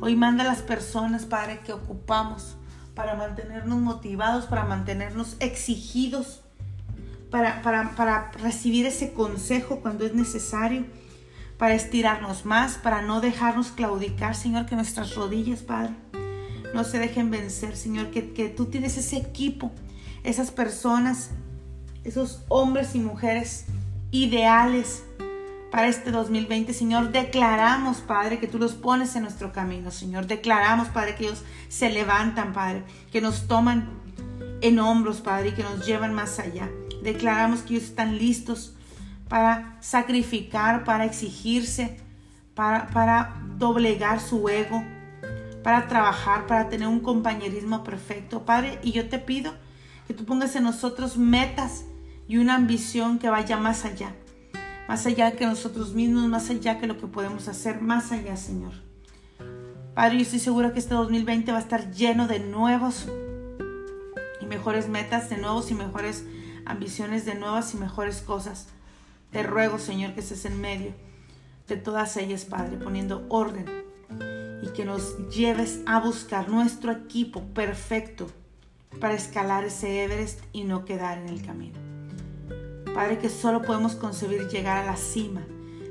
Hoy 0.00 0.16
manda 0.16 0.44
a 0.44 0.46
las 0.46 0.62
personas, 0.62 1.26
Padre, 1.26 1.60
que 1.66 1.74
ocupamos 1.74 2.56
para 2.94 3.14
mantenernos 3.14 3.78
motivados, 3.78 4.46
para 4.46 4.64
mantenernos 4.64 5.36
exigidos, 5.38 6.40
para, 7.30 7.60
para, 7.60 7.94
para 7.94 8.30
recibir 8.32 8.86
ese 8.86 9.12
consejo 9.12 9.80
cuando 9.80 10.06
es 10.06 10.14
necesario, 10.14 10.86
para 11.58 11.74
estirarnos 11.74 12.46
más, 12.46 12.78
para 12.78 13.02
no 13.02 13.20
dejarnos 13.20 13.70
claudicar, 13.70 14.34
Señor, 14.34 14.64
que 14.64 14.76
nuestras 14.76 15.14
rodillas, 15.14 15.60
Padre, 15.60 15.94
no 16.74 16.84
se 16.84 16.98
dejen 16.98 17.30
vencer, 17.30 17.76
Señor, 17.76 18.10
que, 18.10 18.32
que 18.32 18.48
tú 18.48 18.66
tienes 18.66 18.96
ese 18.96 19.16
equipo, 19.16 19.72
esas 20.24 20.50
personas, 20.50 21.30
esos 22.04 22.42
hombres 22.48 22.94
y 22.94 23.00
mujeres 23.00 23.66
ideales, 24.10 25.02
para 25.70 25.88
este 25.88 26.10
2020, 26.10 26.72
Señor. 26.72 27.12
Declaramos, 27.12 27.98
Padre, 27.98 28.38
que 28.38 28.46
tú 28.46 28.58
los 28.58 28.74
pones 28.74 29.14
en 29.16 29.22
nuestro 29.22 29.52
camino, 29.52 29.90
Señor. 29.90 30.26
Declaramos, 30.26 30.88
Padre, 30.88 31.14
que 31.14 31.24
ellos 31.24 31.42
se 31.68 31.90
levantan, 31.90 32.52
Padre, 32.52 32.84
que 33.12 33.20
nos 33.20 33.46
toman 33.46 33.88
en 34.60 34.78
hombros, 34.78 35.20
Padre, 35.20 35.50
y 35.50 35.52
que 35.52 35.62
nos 35.62 35.86
llevan 35.86 36.14
más 36.14 36.38
allá. 36.38 36.68
Declaramos 37.02 37.60
que 37.60 37.74
ellos 37.74 37.88
están 37.88 38.18
listos 38.18 38.74
para 39.28 39.76
sacrificar, 39.80 40.84
para 40.84 41.04
exigirse, 41.04 41.98
para, 42.54 42.88
para 42.88 43.36
doblegar 43.58 44.20
su 44.20 44.48
ego, 44.48 44.82
para 45.68 45.86
trabajar, 45.86 46.46
para 46.46 46.70
tener 46.70 46.88
un 46.88 47.00
compañerismo 47.00 47.84
perfecto, 47.84 48.46
Padre. 48.46 48.78
Y 48.82 48.92
yo 48.92 49.10
te 49.10 49.18
pido 49.18 49.52
que 50.06 50.14
tú 50.14 50.24
pongas 50.24 50.56
en 50.56 50.62
nosotros 50.62 51.18
metas 51.18 51.84
y 52.26 52.38
una 52.38 52.54
ambición 52.54 53.18
que 53.18 53.28
vaya 53.28 53.58
más 53.58 53.84
allá 53.84 54.14
más 54.88 55.04
allá 55.04 55.32
que 55.32 55.44
nosotros 55.44 55.92
mismos, 55.92 56.26
más 56.26 56.48
allá 56.48 56.80
que 56.80 56.86
lo 56.86 56.96
que 56.96 57.06
podemos 57.06 57.48
hacer, 57.48 57.82
más 57.82 58.12
allá, 58.12 58.34
Señor. 58.38 58.72
Padre, 59.94 60.16
yo 60.16 60.22
estoy 60.22 60.38
segura 60.38 60.72
que 60.72 60.78
este 60.78 60.94
2020 60.94 61.52
va 61.52 61.58
a 61.58 61.60
estar 61.60 61.92
lleno 61.92 62.26
de 62.26 62.38
nuevos 62.38 63.06
y 64.40 64.46
mejores 64.46 64.88
metas, 64.88 65.28
de 65.28 65.36
nuevos 65.36 65.70
y 65.70 65.74
mejores 65.74 66.24
ambiciones, 66.64 67.26
de 67.26 67.34
nuevas 67.34 67.74
y 67.74 67.76
mejores 67.76 68.22
cosas. 68.22 68.68
Te 69.32 69.42
ruego, 69.42 69.78
Señor, 69.78 70.14
que 70.14 70.20
estés 70.20 70.46
en 70.46 70.58
medio 70.62 70.94
de 71.66 71.76
todas 71.76 72.16
ellas, 72.16 72.46
Padre, 72.46 72.78
poniendo 72.78 73.26
orden 73.28 73.87
y 74.62 74.68
que 74.68 74.84
nos 74.84 75.28
lleves 75.28 75.80
a 75.86 76.00
buscar 76.00 76.48
nuestro 76.48 76.92
equipo 76.92 77.42
perfecto 77.54 78.26
para 79.00 79.14
escalar 79.14 79.64
ese 79.64 80.04
Everest 80.04 80.40
y 80.52 80.64
no 80.64 80.84
quedar 80.84 81.18
en 81.18 81.28
el 81.28 81.42
camino. 81.42 81.78
Padre, 82.94 83.18
que 83.18 83.28
solo 83.28 83.62
podemos 83.62 83.94
concebir 83.94 84.48
llegar 84.48 84.78
a 84.78 84.86
la 84.86 84.96
cima 84.96 85.42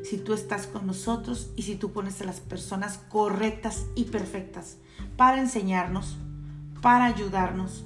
si 0.03 0.17
tú 0.17 0.33
estás 0.33 0.67
con 0.67 0.87
nosotros 0.87 1.51
y 1.55 1.63
si 1.63 1.75
tú 1.75 1.91
pones 1.91 2.21
a 2.21 2.25
las 2.25 2.39
personas 2.39 2.97
correctas 3.09 3.85
y 3.95 4.05
perfectas 4.05 4.77
para 5.15 5.39
enseñarnos, 5.39 6.17
para 6.81 7.05
ayudarnos, 7.05 7.85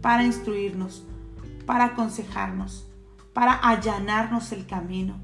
para 0.00 0.24
instruirnos, 0.24 1.04
para 1.66 1.86
aconsejarnos, 1.86 2.86
para 3.32 3.52
allanarnos 3.52 4.52
el 4.52 4.66
camino, 4.66 5.16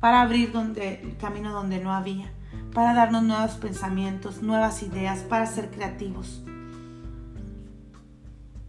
para 0.00 0.20
abrir 0.20 0.52
donde, 0.52 1.00
el 1.00 1.16
camino 1.16 1.52
donde 1.52 1.82
no 1.82 1.92
había, 1.92 2.30
para 2.74 2.92
darnos 2.92 3.22
nuevos 3.22 3.52
pensamientos, 3.52 4.42
nuevas 4.42 4.82
ideas, 4.82 5.20
para 5.20 5.46
ser 5.46 5.70
creativos 5.70 6.42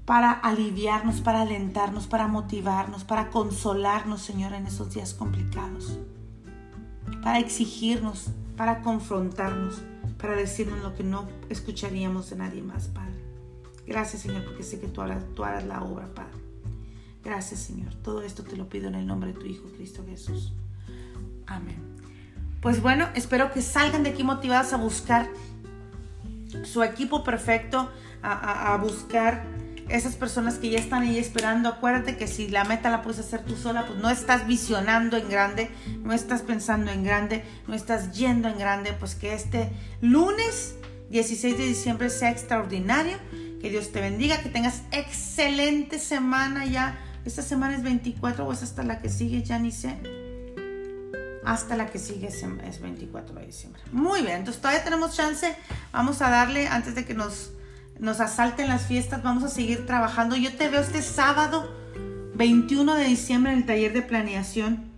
para 0.05 0.31
aliviarnos, 0.31 1.19
para 1.21 1.41
alentarnos, 1.41 2.07
para 2.07 2.27
motivarnos, 2.27 3.03
para 3.03 3.29
consolarnos, 3.31 4.21
Señor, 4.21 4.53
en 4.53 4.67
esos 4.67 4.93
días 4.93 5.13
complicados, 5.13 5.97
para 7.23 7.39
exigirnos, 7.39 8.27
para 8.55 8.81
confrontarnos, 8.81 9.81
para 10.19 10.35
decirnos 10.35 10.81
lo 10.81 10.95
que 10.95 11.03
no 11.03 11.27
escucharíamos 11.49 12.29
de 12.29 12.35
nadie 12.35 12.61
más, 12.61 12.87
Padre. 12.87 13.15
Gracias, 13.87 14.21
Señor, 14.21 14.45
porque 14.45 14.63
sé 14.63 14.79
que 14.79 14.87
tú 14.87 15.01
harás, 15.01 15.65
la 15.65 15.83
obra, 15.83 16.07
Padre. 16.13 16.33
Gracias, 17.23 17.59
Señor. 17.61 17.95
Todo 17.95 18.21
esto 18.21 18.43
te 18.43 18.55
lo 18.55 18.69
pido 18.69 18.87
en 18.87 18.95
el 18.95 19.07
nombre 19.07 19.33
de 19.33 19.39
tu 19.39 19.47
Hijo, 19.47 19.67
Cristo 19.75 20.03
Jesús. 20.07 20.53
Amén. 21.47 21.94
Pues 22.65 22.81
bueno, 22.81 23.07
espero 23.13 23.51
que 23.53 23.61
salgan 23.61 24.01
de 24.01 24.09
aquí 24.09 24.23
motivadas 24.23 24.73
a 24.73 24.77
buscar 24.77 25.29
su 26.63 26.81
equipo 26.81 27.23
perfecto, 27.23 27.91
a, 28.23 28.75
buscar 28.81 29.45
esas 29.87 30.15
personas 30.15 30.55
que 30.55 30.71
ya 30.71 30.79
están 30.79 31.03
ahí 31.03 31.19
esperando, 31.19 31.69
acuérdate 31.69 32.17
que 32.17 32.25
si 32.25 32.47
la 32.47 32.63
meta 32.63 32.89
la 32.89 33.03
puedes 33.03 33.19
hacer 33.19 33.45
tú 33.45 33.55
sola, 33.55 33.85
pues 33.85 33.99
no 33.99 34.09
estás 34.09 34.47
visionando 34.47 35.15
en 35.15 35.29
grande, 35.29 35.69
no 36.01 36.11
estás 36.11 36.41
pensando 36.41 36.89
en 36.89 37.03
grande, 37.03 37.43
no 37.67 37.75
estás 37.75 38.13
yendo 38.13 38.47
en 38.47 38.57
grande, 38.57 38.93
pues 38.93 39.13
que 39.13 39.35
este 39.35 39.69
lunes 40.01 40.73
16 41.11 41.59
de 41.59 41.67
diciembre 41.67 42.09
sea 42.09 42.31
extraordinario, 42.31 43.19
que 43.61 43.69
Dios 43.69 43.91
te 43.91 44.01
bendiga, 44.01 44.41
que 44.41 44.49
tengas 44.49 44.81
excelente 44.89 45.99
semana 45.99 46.65
ya. 46.65 46.97
Esta 47.25 47.43
semana 47.43 47.75
es 47.75 47.83
24 47.83 48.43
o 48.43 48.51
es 48.51 48.63
hasta 48.63 48.81
la 48.81 49.01
que 49.01 49.09
sigue, 49.09 49.43
ya 49.43 49.59
ni 49.59 49.71
sé. 49.71 49.99
Hasta 51.45 51.77
la 51.77 51.87
que 51.87 51.99
sigue 51.99 52.27
es 52.27 52.81
24 52.81 53.35
de 53.35 53.45
diciembre. 53.45 53.81
Muy 53.91 54.21
bien, 54.21 54.37
entonces 54.37 54.61
todavía 54.61 54.83
tenemos 54.83 55.15
chance. 55.15 55.55
Vamos 55.91 56.21
a 56.21 56.29
darle 56.29 56.67
antes 56.67 56.95
de 56.95 57.05
que 57.05 57.13
nos 57.13 57.51
nos 57.99 58.19
asalten 58.19 58.67
las 58.67 58.83
fiestas, 58.83 59.23
vamos 59.23 59.43
a 59.43 59.49
seguir 59.49 59.85
trabajando. 59.85 60.35
Yo 60.35 60.55
te 60.55 60.69
veo 60.69 60.81
este 60.81 61.01
sábado 61.01 61.69
21 62.35 62.95
de 62.95 63.05
diciembre 63.05 63.53
en 63.53 63.59
el 63.59 63.65
taller 63.65 63.93
de 63.93 64.01
planeación. 64.01 64.91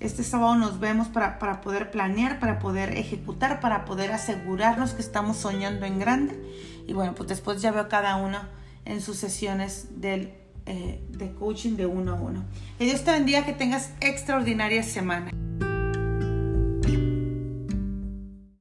Este 0.00 0.24
sábado 0.24 0.56
nos 0.56 0.80
vemos 0.80 1.08
para, 1.08 1.38
poder 1.60 1.90
planear, 1.90 2.38
para 2.40 2.58
poder 2.58 2.96
ejecutar, 2.98 3.60
para 3.60 3.84
poder 3.84 4.12
asegurarnos 4.12 4.92
que 4.92 5.00
estamos 5.00 5.36
soñando 5.36 5.86
en 5.86 5.98
grande. 5.98 6.38
Y 6.86 6.92
bueno, 6.92 7.14
pues 7.14 7.28
después 7.28 7.62
ya 7.62 7.70
veo 7.70 7.88
cada 7.88 8.16
uno 8.16 8.40
en 8.84 9.00
sus 9.00 9.16
sesiones 9.16 10.00
del, 10.00 10.34
eh, 10.66 11.02
de 11.08 11.32
coaching 11.32 11.76
de 11.76 11.86
uno 11.86 12.12
a 12.12 12.14
uno. 12.16 12.44
Que 12.78 12.84
Dios 12.84 13.04
te 13.04 13.12
bendiga, 13.12 13.46
que 13.46 13.52
tengas 13.52 13.90
extraordinaria 14.00 14.82
semana. 14.82 15.30